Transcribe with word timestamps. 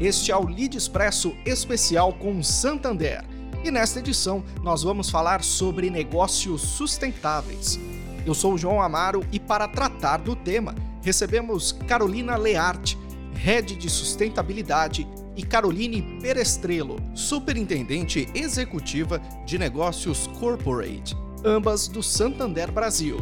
Este 0.00 0.30
é 0.30 0.36
o 0.36 0.46
Lead 0.46 0.76
Expresso 0.76 1.34
especial 1.44 2.12
com 2.12 2.40
Santander. 2.40 3.24
E 3.64 3.70
nesta 3.70 3.98
edição 3.98 4.44
nós 4.62 4.84
vamos 4.84 5.10
falar 5.10 5.42
sobre 5.42 5.90
negócios 5.90 6.62
sustentáveis. 6.62 7.80
Eu 8.24 8.32
sou 8.32 8.54
o 8.54 8.58
João 8.58 8.80
Amaro 8.80 9.24
e 9.32 9.40
para 9.40 9.66
tratar 9.66 10.18
do 10.18 10.36
tema 10.36 10.74
recebemos 11.02 11.72
Carolina 11.88 12.36
Learte, 12.36 12.96
Head 13.34 13.74
de 13.74 13.90
Sustentabilidade, 13.90 15.06
e 15.36 15.42
Caroline 15.44 16.02
Perestrelo, 16.20 16.96
Superintendente 17.14 18.28
Executiva 18.34 19.20
de 19.46 19.56
Negócios 19.56 20.26
Corporate, 20.40 21.16
ambas 21.44 21.86
do 21.86 22.02
Santander 22.02 22.72
Brasil. 22.72 23.18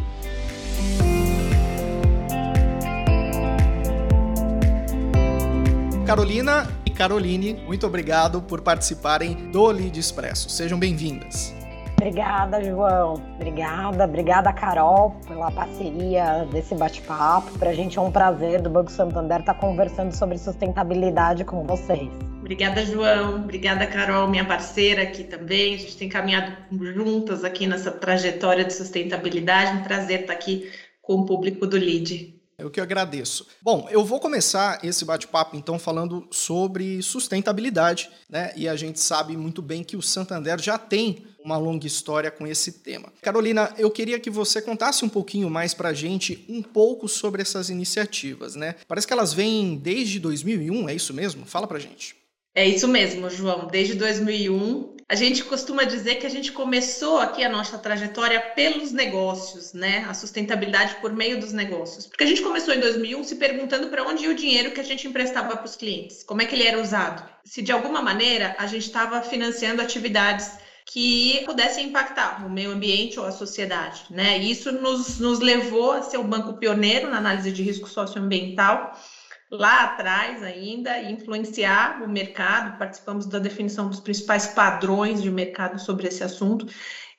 Carolina 6.06 6.69
e 6.87 6.91
Caroline, 6.92 7.55
muito 7.66 7.84
obrigado 7.84 8.41
por 8.41 8.60
participarem 8.60 9.51
do 9.51 9.66
Lead 9.66 9.98
Expresso. 9.98 10.48
Sejam 10.48 10.79
bem-vindas. 10.79 11.52
Obrigada, 11.98 12.62
João. 12.62 13.15
Obrigada, 13.34 14.05
obrigada, 14.05 14.52
Carol, 14.52 15.16
pela 15.27 15.51
parceria 15.51 16.46
desse 16.52 16.77
bate-papo. 16.77 17.59
Para 17.59 17.70
a 17.70 17.74
gente 17.74 17.98
é 17.98 18.01
um 18.01 18.12
prazer 18.12 18.62
do 18.62 18.70
Banco 18.70 18.92
Santander 18.92 19.41
estar 19.41 19.55
conversando 19.55 20.12
sobre 20.12 20.38
sustentabilidade 20.38 21.45
com 21.45 21.65
vocês. 21.65 22.09
Obrigada, 22.38 22.87
João. 22.87 23.41
Obrigada, 23.43 23.84
Carol, 23.84 24.29
minha 24.29 24.45
parceira 24.45 25.02
aqui 25.02 25.24
também. 25.24 25.74
A 25.74 25.79
gente 25.79 25.96
tem 25.96 26.09
caminhado 26.09 26.52
juntas 26.95 27.43
aqui 27.43 27.66
nessa 27.66 27.91
trajetória 27.91 28.65
de 28.65 28.73
sustentabilidade. 28.73 29.79
Um 29.79 29.82
prazer 29.82 30.20
estar 30.20 30.34
aqui 30.34 30.70
com 31.02 31.15
o 31.15 31.27
público 31.27 31.66
do 31.66 31.77
LID. 31.77 32.35
Eu 32.59 32.71
que 32.71 32.80
agradeço. 32.80 33.46
Bom, 33.60 33.87
eu 33.90 34.02
vou 34.04 34.18
começar 34.18 34.82
esse 34.82 35.04
bate-papo 35.04 35.57
então 35.57 35.79
falando 35.79 36.26
sobre 36.30 37.02
sustentabilidade, 37.02 38.09
né? 38.30 38.52
E 38.57 38.66
a 38.66 38.74
gente 38.74 38.98
sabe 38.98 39.37
muito 39.37 39.60
bem 39.60 39.85
que 39.85 39.96
o 39.96 40.02
Santander 40.02 40.59
já 40.60 40.79
tem 40.79 41.26
uma 41.45 41.59
longa 41.59 41.87
história 41.87 42.30
com 42.30 42.46
esse 42.46 42.73
tema. 42.73 43.13
Carolina, 43.23 43.73
eu 43.76 43.90
queria 43.90 44.18
que 44.18 44.30
você 44.30 44.60
contasse 44.60 45.04
um 45.04 45.09
pouquinho 45.09 45.51
mais 45.51 45.74
para 45.74 45.90
a 45.90 45.95
gente 45.95 46.45
um 46.48 46.63
pouco 46.63 47.07
sobre 47.09 47.43
essas 47.43 47.68
iniciativas, 47.68 48.57
né? 48.57 48.74
Parece 48.88 49.07
que 49.07 49.13
elas 49.13 49.32
vêm 49.32 49.76
desde 49.76 50.18
2001, 50.18 50.88
é 50.88 50.95
isso 50.95 51.13
mesmo? 51.13 51.45
Fala 51.45 51.66
para 51.66 51.79
gente. 51.79 52.16
É 52.57 52.66
isso 52.66 52.88
mesmo, 52.88 53.29
João. 53.29 53.66
Desde 53.66 53.95
2001, 53.96 54.96
a 55.07 55.15
gente 55.15 55.45
costuma 55.45 55.85
dizer 55.85 56.15
que 56.15 56.24
a 56.24 56.30
gente 56.30 56.52
começou 56.52 57.18
aqui 57.18 57.45
a 57.45 57.51
nossa 57.51 57.76
trajetória 57.76 58.40
pelos 58.40 58.93
negócios, 58.93 59.74
né? 59.74 60.07
A 60.09 60.15
sustentabilidade 60.15 60.95
por 61.02 61.13
meio 61.13 61.38
dos 61.38 61.52
negócios. 61.52 62.07
Porque 62.07 62.24
a 62.24 62.26
gente 62.26 62.40
começou 62.40 62.73
em 62.73 62.80
2001 62.80 63.24
se 63.24 63.35
perguntando 63.37 63.88
para 63.88 64.04
onde 64.04 64.25
ia 64.25 64.31
o 64.31 64.34
dinheiro 64.34 64.71
que 64.71 64.81
a 64.81 64.84
gente 64.84 65.06
emprestava 65.06 65.54
para 65.54 65.66
os 65.66 65.76
clientes, 65.76 66.22
como 66.22 66.41
é 66.41 66.47
que 66.47 66.54
ele 66.54 66.66
era 66.66 66.81
usado. 66.81 67.28
Se 67.44 67.60
de 67.60 67.72
alguma 67.72 68.00
maneira 68.00 68.56
a 68.59 68.66
gente 68.66 68.87
estava 68.87 69.20
financiando 69.20 69.82
atividades 69.82 70.53
que 70.87 71.43
pudessem 71.44 71.88
impactar 71.88 72.47
o 72.47 72.48
meio 72.48 72.70
ambiente 72.70 73.20
ou 73.20 73.26
a 73.26 73.32
sociedade. 73.32 74.04
Né? 74.09 74.38
Isso 74.38 74.72
nos, 74.72 75.19
nos 75.19 75.41
levou 75.41 75.93
a 75.93 76.00
ser 76.00 76.16
um 76.16 76.26
banco 76.26 76.54
pioneiro 76.54 77.10
na 77.10 77.19
análise 77.19 77.53
de 77.53 77.62
risco 77.62 77.87
socioambiental 77.87 78.97
lá 79.56 79.84
atrás 79.84 80.43
ainda 80.43 81.03
influenciar 81.03 82.03
o 82.03 82.09
mercado. 82.09 82.78
Participamos 82.78 83.26
da 83.26 83.38
definição 83.38 83.88
dos 83.88 84.00
principais 84.00 84.47
padrões 84.47 85.22
de 85.22 85.31
mercado 85.31 85.78
sobre 85.78 86.09
esse 86.09 86.22
assunto. 86.22 86.66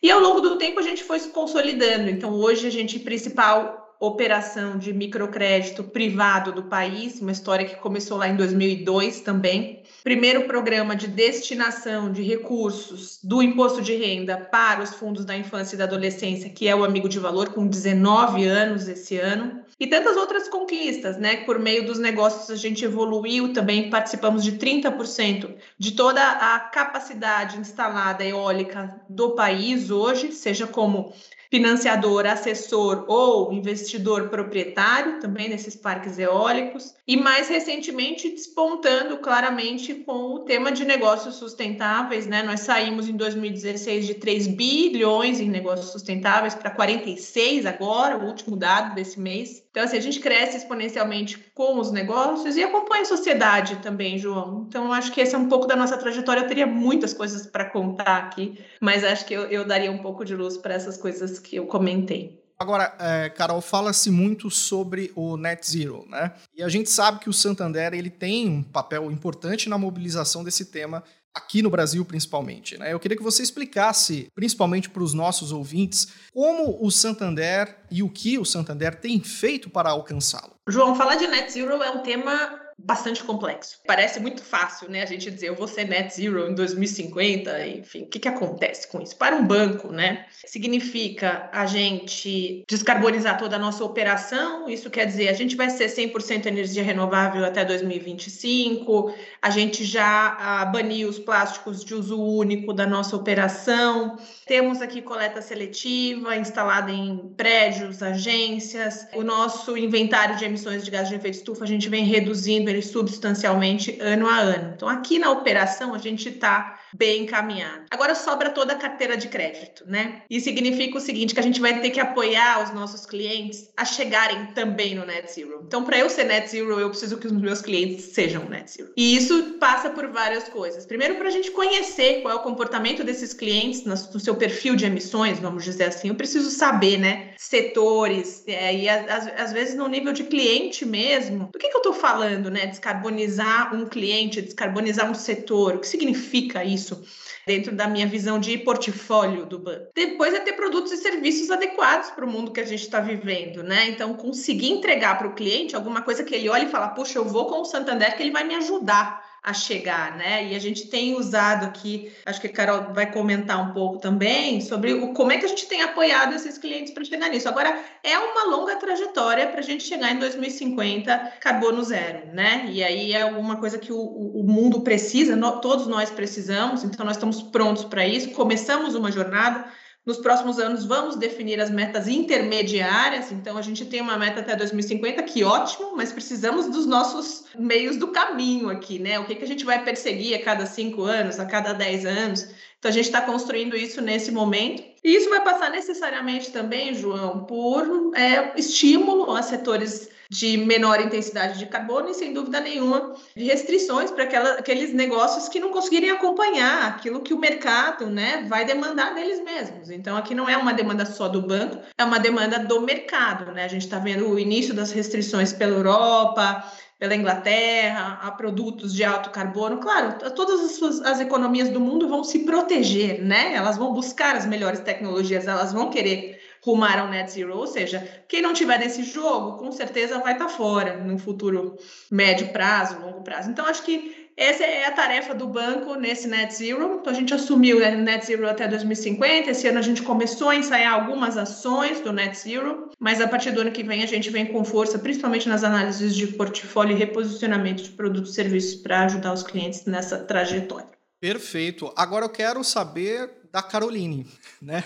E 0.01 0.11
ao 0.11 0.19
longo 0.19 0.41
do 0.41 0.57
tempo 0.57 0.79
a 0.79 0.83
gente 0.83 1.03
foi 1.03 1.19
se 1.19 1.29
consolidando. 1.29 2.09
Então, 2.09 2.31
hoje 2.33 2.67
a 2.67 2.71
gente 2.71 2.99
principal 2.99 3.87
operação 3.99 4.77
de 4.77 4.93
microcrédito 4.93 5.83
privado 5.83 6.51
do 6.51 6.63
país, 6.63 7.19
uma 7.19 7.31
história 7.31 7.65
que 7.65 7.75
começou 7.77 8.17
lá 8.17 8.27
em 8.27 8.35
2002 8.35 9.21
também. 9.21 9.81
Primeiro 10.03 10.45
programa 10.45 10.95
de 10.95 11.07
destinação 11.07 12.11
de 12.11 12.21
recursos 12.21 13.19
do 13.23 13.41
imposto 13.41 13.81
de 13.81 13.95
renda 13.95 14.37
para 14.37 14.83
os 14.83 14.91
fundos 14.91 15.25
da 15.25 15.35
infância 15.35 15.75
e 15.75 15.77
da 15.79 15.85
adolescência, 15.85 16.49
que 16.49 16.67
é 16.67 16.75
o 16.75 16.83
Amigo 16.83 17.09
de 17.09 17.17
Valor, 17.17 17.49
com 17.49 17.67
19 17.67 18.45
anos 18.45 18.87
esse 18.87 19.17
ano. 19.17 19.65
E 19.79 19.85
tantas 19.85 20.17
outras 20.17 20.49
conquistas, 20.49 21.17
né? 21.17 21.45
Por 21.45 21.59
meio 21.59 21.85
dos 21.85 21.99
negócios 21.99 22.49
a 22.49 22.55
gente 22.55 22.83
evoluiu 22.83 23.53
também, 23.53 23.91
participamos 23.91 24.43
de 24.43 24.53
30% 24.53 25.55
de 25.77 25.91
toda 25.91 26.21
a 26.21 26.59
capacidade 26.59 27.59
instalada 27.59 28.25
eólica 28.25 28.99
do 29.07 29.35
país 29.35 29.91
hoje, 29.91 30.31
seja 30.31 30.65
como 30.65 31.13
financiador, 31.49 32.25
assessor 32.25 33.05
ou 33.07 33.53
investidor 33.53 34.29
proprietário 34.29 35.19
também 35.19 35.49
nesses 35.49 35.75
parques 35.75 36.19
eólicos 36.19 36.95
e 37.07 37.15
mais 37.15 37.47
recentemente 37.47 38.29
despontando 38.29 39.17
claramente 39.17 39.93
com 39.93 40.33
o 40.33 40.39
tema 40.39 40.71
de 40.71 40.83
negócios 40.85 41.35
sustentáveis, 41.35 42.27
né? 42.27 42.43
Nós 42.43 42.61
saímos 42.61 43.07
em 43.07 43.15
2016 43.15 44.05
de 44.05 44.13
3 44.15 44.47
bilhões 44.47 45.39
em 45.39 45.49
negócios 45.49 45.91
sustentáveis 45.91 46.53
para 46.53 46.71
46 46.71 47.65
agora, 47.65 48.17
o 48.17 48.25
último 48.25 48.55
dado 48.55 48.95
desse 48.95 49.19
mês. 49.19 49.63
Então, 49.77 49.85
assim, 49.85 49.97
a 49.97 50.01
gente 50.01 50.19
cresce 50.19 50.57
exponencialmente 50.57 51.37
com 51.53 51.79
os 51.79 51.91
negócios 51.91 52.57
e 52.57 52.63
acompanha 52.63 53.03
a 53.03 53.05
sociedade 53.05 53.75
também, 53.77 54.17
João. 54.17 54.65
Então, 54.67 54.91
acho 54.91 55.11
que 55.11 55.21
esse 55.21 55.35
é 55.35 55.37
um 55.37 55.47
pouco 55.47 55.67
da 55.67 55.75
nossa 55.75 55.95
trajetória. 55.97 56.41
Eu 56.41 56.47
teria 56.47 56.65
muitas 56.65 57.13
coisas 57.13 57.45
para 57.45 57.65
contar 57.65 58.17
aqui, 58.17 58.59
mas 58.81 59.03
acho 59.03 59.25
que 59.25 59.35
eu, 59.35 59.43
eu 59.43 59.65
daria 59.65 59.91
um 59.91 59.99
pouco 59.99 60.25
de 60.25 60.35
luz 60.35 60.57
para 60.57 60.73
essas 60.73 60.97
coisas 60.97 61.36
que 61.37 61.55
eu 61.55 61.65
comentei. 61.65 62.37
Agora, 62.59 62.95
é, 62.99 63.29
Carol, 63.29 63.61
fala-se 63.61 64.09
muito 64.09 64.49
sobre 64.49 65.11
o 65.15 65.37
Net 65.37 65.69
Zero, 65.69 66.07
né? 66.09 66.33
E 66.55 66.63
a 66.63 66.69
gente 66.69 66.89
sabe 66.89 67.19
que 67.19 67.29
o 67.29 67.33
Santander 67.33 67.93
ele 67.93 68.09
tem 68.09 68.49
um 68.49 68.63
papel 68.63 69.11
importante 69.11 69.69
na 69.69 69.77
mobilização 69.77 70.43
desse 70.43 70.65
tema 70.65 71.03
aqui 71.37 71.61
no 71.61 71.69
Brasil 71.69 72.03
principalmente. 72.03 72.77
Né? 72.77 72.91
Eu 72.91 72.99
queria 72.99 73.15
que 73.15 73.23
você 73.23 73.43
explicasse, 73.43 74.27
principalmente 74.33 74.89
para 74.89 75.03
os 75.03 75.13
nossos 75.13 75.51
ouvintes, 75.51 76.07
como 76.33 76.83
o 76.83 76.89
Santander 76.89 77.77
e 77.91 78.01
o 78.01 78.09
que 78.09 78.39
o 78.39 78.45
Santander 78.45 78.99
tem 78.99 79.21
feito 79.21 79.69
para 79.69 79.91
alcançá-lo. 79.91 80.55
João, 80.67 80.95
falar 80.95 81.15
de 81.15 81.27
net 81.27 81.51
zero 81.51 81.81
é 81.83 81.91
um 81.91 82.01
tema 82.01 82.66
bastante 82.77 83.23
complexo. 83.23 83.79
Parece 83.87 84.19
muito 84.19 84.43
fácil, 84.43 84.89
né? 84.89 85.01
A 85.01 85.05
gente 85.05 85.31
dizer 85.31 85.47
eu 85.47 85.55
vou 85.55 85.67
ser 85.67 85.85
net 85.85 86.13
zero 86.13 86.47
em 86.47 86.53
2050, 86.53 87.67
enfim, 87.67 88.03
o 88.03 88.07
que, 88.07 88.19
que 88.19 88.27
acontece 88.27 88.87
com 88.87 89.01
isso? 89.01 89.15
Para 89.15 89.35
um 89.35 89.45
banco, 89.45 89.91
né? 89.91 90.25
Significa 90.45 91.49
a 91.51 91.65
gente 91.65 92.63
descarbonizar 92.67 93.37
toda 93.39 93.55
a 93.55 93.59
nossa 93.59 93.83
operação, 93.83 94.69
isso 94.69 94.91
quer 94.91 95.05
dizer 95.05 95.29
a 95.29 95.33
gente 95.33 95.55
vai 95.55 95.71
ser 95.71 95.87
100% 95.87 96.45
energia 96.45 96.83
renovável 96.83 97.43
até 97.43 97.65
2025, 97.65 99.13
a 99.41 99.49
gente 99.49 99.83
já 99.83 100.37
ah, 100.39 100.65
baniu 100.65 101.09
os 101.09 101.17
plásticos 101.17 101.83
de 101.83 101.95
uso 101.95 102.21
único 102.21 102.73
da 102.73 102.85
nossa 102.85 103.15
operação, 103.15 104.19
temos 104.45 104.81
aqui 104.81 105.01
coleta 105.01 105.41
seletiva 105.41 106.35
instalada 106.35 106.91
em 106.91 107.33
prédios, 107.35 108.03
agências, 108.03 109.07
o 109.15 109.23
nosso 109.23 109.75
inventário 109.75 110.37
de 110.37 110.45
emissões 110.45 110.85
de 110.85 110.91
gás 110.91 111.09
de 111.09 111.15
efeito 111.15 111.35
estufa 111.35 111.63
a 111.63 111.67
gente 111.67 111.89
vem 111.89 112.05
reduzindo 112.05 112.66
ele 112.69 112.81
substancialmente 112.81 113.97
ano 114.01 114.27
a 114.27 114.37
ano. 114.37 114.73
Então, 114.75 114.87
aqui 114.87 115.19
na 115.19 115.31
operação, 115.31 115.93
a 115.93 115.97
gente 115.97 116.29
está 116.29 116.79
bem 116.93 117.23
encaminhado. 117.23 117.85
Agora 117.89 118.15
sobra 118.15 118.49
toda 118.49 118.73
a 118.73 118.77
carteira 118.77 119.17
de 119.17 119.27
crédito, 119.27 119.83
né? 119.87 120.21
E 120.29 120.39
significa 120.39 120.97
o 120.97 121.01
seguinte, 121.01 121.33
que 121.33 121.39
a 121.39 121.43
gente 121.43 121.59
vai 121.59 121.79
ter 121.81 121.89
que 121.89 121.99
apoiar 121.99 122.63
os 122.63 122.73
nossos 122.73 123.05
clientes 123.05 123.69
a 123.75 123.85
chegarem 123.85 124.47
também 124.47 124.95
no 124.95 125.05
net 125.05 125.31
zero. 125.31 125.63
Então, 125.65 125.83
para 125.83 125.97
eu 125.97 126.09
ser 126.09 126.25
net 126.25 126.49
zero, 126.49 126.79
eu 126.79 126.89
preciso 126.89 127.17
que 127.17 127.27
os 127.27 127.33
meus 127.33 127.61
clientes 127.61 128.05
sejam 128.05 128.47
net 128.49 128.71
zero. 128.71 128.91
E 128.95 129.15
isso 129.15 129.55
passa 129.59 129.89
por 129.89 130.07
várias 130.07 130.45
coisas. 130.45 130.85
Primeiro, 130.85 131.15
para 131.15 131.27
a 131.27 131.31
gente 131.31 131.51
conhecer 131.51 132.21
qual 132.21 132.33
é 132.33 132.37
o 132.37 132.43
comportamento 132.43 133.03
desses 133.03 133.33
clientes 133.33 133.83
no 133.85 134.19
seu 134.19 134.35
perfil 134.35 134.75
de 134.75 134.85
emissões, 134.85 135.39
vamos 135.39 135.63
dizer 135.63 135.85
assim. 135.85 136.09
Eu 136.09 136.15
preciso 136.15 136.49
saber, 136.49 136.97
né? 136.97 137.33
Setores, 137.37 138.43
é, 138.47 138.75
e 138.75 138.89
às, 138.89 139.51
vezes 139.51 139.75
no 139.75 139.87
nível 139.87 140.13
de 140.13 140.23
cliente 140.23 140.85
mesmo. 140.85 141.49
Do 141.51 141.59
que, 141.59 141.69
que 141.69 141.75
eu 141.75 141.79
estou 141.79 141.93
falando, 141.93 142.49
né? 142.49 142.65
Descarbonizar 142.67 143.75
um 143.75 143.85
cliente, 143.85 144.41
descarbonizar 144.41 145.09
um 145.09 145.15
setor. 145.15 145.75
O 145.75 145.79
que 145.79 145.87
significa 145.87 146.63
isso? 146.63 146.76
Isso 146.77 147.03
dentro 147.45 147.75
da 147.75 147.87
minha 147.87 148.07
visão 148.07 148.39
de 148.39 148.57
portfólio 148.57 149.45
do 149.45 149.59
banco. 149.59 149.91
Depois 149.93 150.33
é 150.33 150.39
ter 150.39 150.53
produtos 150.53 150.91
e 150.91 150.97
serviços 150.97 151.51
adequados 151.51 152.09
para 152.11 152.25
o 152.25 152.29
mundo 152.29 152.51
que 152.51 152.59
a 152.59 152.65
gente 152.65 152.83
está 152.83 152.99
vivendo, 152.99 153.63
né? 153.63 153.89
Então, 153.89 154.13
conseguir 154.13 154.69
entregar 154.69 155.17
para 155.17 155.27
o 155.27 155.33
cliente 155.33 155.75
alguma 155.75 156.01
coisa 156.01 156.23
que 156.23 156.35
ele 156.35 156.49
olhe 156.49 156.65
e 156.65 156.69
fala, 156.69 156.89
puxa, 156.89 157.19
eu 157.19 157.25
vou 157.25 157.47
com 157.47 157.61
o 157.61 157.65
Santander 157.65 158.15
que 158.15 158.23
ele 158.23 158.31
vai 158.31 158.43
me 158.43 158.55
ajudar 158.55 159.26
a 159.47 159.53
chegar, 159.53 160.17
né? 160.17 160.51
E 160.51 160.55
a 160.55 160.59
gente 160.59 160.87
tem 160.87 161.15
usado 161.15 161.65
aqui, 161.65 162.11
acho 162.25 162.41
que 162.41 162.47
a 162.47 162.51
Carol 162.51 162.93
vai 162.93 163.09
comentar 163.09 163.57
um 163.57 163.73
pouco 163.73 163.97
também 163.97 164.59
sobre 164.59 164.93
o, 164.93 165.13
como 165.13 165.31
é 165.31 165.37
que 165.37 165.45
a 165.45 165.47
gente 165.47 165.65
tem 165.67 165.81
apoiado 165.81 166.35
esses 166.35 166.57
clientes 166.57 166.91
para 166.91 167.05
chegar 167.05 167.29
nisso. 167.29 167.47
Agora, 167.47 167.81
é 168.03 168.19
uma 168.19 168.53
longa 168.53 168.75
trajetória 168.75 169.47
para 169.47 169.61
a 169.61 169.63
gente 169.63 169.85
chegar 169.85 170.11
em 170.11 170.19
2050 170.19 171.35
carbono 171.39 171.81
zero, 171.81 172.27
né? 172.33 172.67
E 172.69 172.83
aí 172.83 173.13
é 173.13 173.21
alguma 173.21 173.55
coisa 173.55 173.77
que 173.77 173.93
o, 173.93 174.01
o 174.01 174.43
mundo 174.43 174.81
precisa, 174.81 175.33
no, 175.33 175.61
todos 175.61 175.87
nós 175.87 176.09
precisamos, 176.09 176.83
então 176.83 177.05
nós 177.05 177.15
estamos 177.15 177.41
prontos 177.41 177.85
para 177.85 178.05
isso. 178.05 178.31
Começamos 178.31 178.95
uma 178.95 179.09
jornada, 179.13 179.63
Nos 180.07 180.19
próximos 180.19 180.57
anos, 180.57 180.85
vamos 180.85 181.17
definir 181.17 181.59
as 181.59 181.69
metas 181.69 182.07
intermediárias. 182.07 183.29
Então, 183.29 183.57
a 183.57 183.61
gente 183.61 183.83
tem 183.83 183.99
uma 183.99 184.17
meta 184.17 184.39
até 184.39 184.55
2050, 184.55 185.21
que 185.23 185.43
ótimo, 185.43 185.97
mas 185.97 186.13
precisamos 186.13 186.69
dos 186.69 186.85
nossos 186.85 187.43
meios 187.59 187.97
do 187.97 188.07
caminho 188.07 188.69
aqui, 188.69 188.99
né? 188.99 189.19
O 189.19 189.25
que, 189.25 189.35
que 189.35 189.43
a 189.43 189.47
gente 189.47 189.65
vai 189.65 189.83
perseguir 189.83 190.33
a 190.33 190.41
cada 190.41 190.65
cinco 190.65 191.03
anos, 191.03 191.41
a 191.41 191.45
cada 191.45 191.73
dez 191.73 192.05
anos. 192.05 192.47
Então, 192.79 192.89
a 192.89 192.93
gente 192.93 193.07
está 193.07 193.19
construindo 193.19 193.75
isso 193.75 194.01
nesse 194.01 194.31
momento. 194.31 194.81
E 195.03 195.13
isso 195.13 195.29
vai 195.29 195.43
passar 195.43 195.69
necessariamente 195.71 196.51
também, 196.51 196.93
João, 196.93 197.43
por 197.43 198.13
é, 198.15 198.57
estímulo 198.57 199.35
a 199.35 199.41
setores 199.41 200.09
de 200.29 200.57
menor 200.57 200.99
intensidade 200.99 201.57
de 201.57 201.65
carbono 201.65 202.09
e, 202.09 202.13
sem 202.13 202.33
dúvida 202.33 202.59
nenhuma, 202.59 203.15
de 203.35 203.43
restrições 203.43 204.11
para 204.11 204.23
aqueles 204.23 204.93
negócios 204.93 205.47
que 205.47 205.59
não 205.59 205.71
conseguirem 205.71 206.09
acompanhar 206.09 206.87
aquilo 206.87 207.21
que 207.21 207.33
o 207.33 207.39
mercado 207.39 208.07
né, 208.07 208.45
vai 208.47 208.65
demandar 208.65 209.13
deles 209.15 209.43
mesmos. 209.43 209.89
Então, 209.89 210.17
aqui 210.17 210.35
não 210.35 210.49
é 210.49 210.57
uma 210.57 210.73
demanda 210.73 211.05
só 211.05 211.27
do 211.27 211.41
banco, 211.41 211.77
é 211.97 212.03
uma 212.03 212.19
demanda 212.19 212.59
do 212.59 212.81
mercado. 212.81 213.51
Né? 213.51 213.63
A 213.63 213.69
gente 213.69 213.85
está 213.85 213.99
vendo 213.99 214.29
o 214.29 214.39
início 214.39 214.73
das 214.73 214.91
restrições 214.91 215.53
pela 215.53 215.73
Europa, 215.73 216.63
pela 216.99 217.15
Inglaterra, 217.15 218.19
a 218.21 218.31
produtos 218.31 218.93
de 218.93 219.03
alto 219.03 219.29
carbono. 219.29 219.77
Claro, 219.77 220.17
todas 220.35 220.61
as, 220.61 220.71
suas, 220.71 221.01
as 221.01 221.19
economias 221.19 221.69
do 221.69 221.79
mundo 221.79 222.07
vão 222.07 222.23
se 222.23 222.39
proteger, 222.39 223.21
né? 223.23 223.53
Elas 223.53 223.77
vão 223.77 223.93
buscar 223.93 224.35
as 224.35 224.45
melhores 224.45 224.79
tecnologias, 224.79 225.47
elas 225.47 225.71
vão 225.71 225.89
querer 225.91 226.36
rumar 226.67 226.99
ao 226.99 227.07
net 227.07 227.31
zero, 227.31 227.57
ou 227.57 227.65
seja, 227.65 228.05
quem 228.27 228.41
não 228.41 228.51
tiver 228.51 228.77
nesse 228.77 229.01
jogo, 229.03 229.57
com 229.57 229.71
certeza 229.71 230.19
vai 230.19 230.33
estar 230.33 230.49
fora 230.49 230.97
no 230.97 231.17
futuro 231.17 231.77
médio 232.11 232.49
prazo, 232.49 232.99
longo 232.99 233.23
prazo. 233.23 233.49
Então, 233.49 233.65
acho 233.65 233.83
que 233.83 234.27
essa 234.35 234.65
é 234.65 234.85
a 234.85 234.91
tarefa 234.91 235.33
do 235.33 235.47
banco 235.47 235.95
nesse 235.95 236.27
net 236.27 236.53
zero. 236.53 236.99
Então, 236.99 237.11
a 237.11 237.15
gente 237.15 237.33
assumiu 237.33 237.77
o 237.77 237.79
net 237.79 238.25
zero 238.25 238.47
até 238.47 238.67
2050. 238.67 239.49
Esse 239.49 239.67
ano 239.67 239.79
a 239.79 239.81
gente 239.81 240.03
começou 240.03 240.49
a 240.49 240.55
ensaiar 240.57 240.93
algumas 240.93 241.37
ações 241.37 242.01
do 242.01 242.11
net 242.11 242.37
zero, 242.37 242.91
mas 242.99 243.21
a 243.21 243.27
partir 243.29 243.51
do 243.51 243.61
ano 243.61 243.71
que 243.71 243.81
vem 243.81 244.03
a 244.03 244.05
gente 244.05 244.29
vem 244.29 244.45
com 244.45 244.65
força, 244.65 244.99
principalmente 244.99 245.47
nas 245.47 245.63
análises 245.63 246.13
de 246.15 246.27
portfólio 246.27 246.95
e 246.95 246.99
reposicionamento 246.99 247.81
de 247.81 247.91
produtos 247.91 248.31
e 248.31 248.35
serviços 248.35 248.75
para 248.75 249.05
ajudar 249.05 249.31
os 249.31 249.41
clientes 249.41 249.85
nessa 249.85 250.17
trajetória. 250.17 250.89
Perfeito. 251.19 251.91
Agora 251.95 252.25
eu 252.25 252.29
quero 252.29 252.61
saber 252.63 253.31
da 253.51 253.63
Caroline, 253.63 254.27
né? 254.61 254.83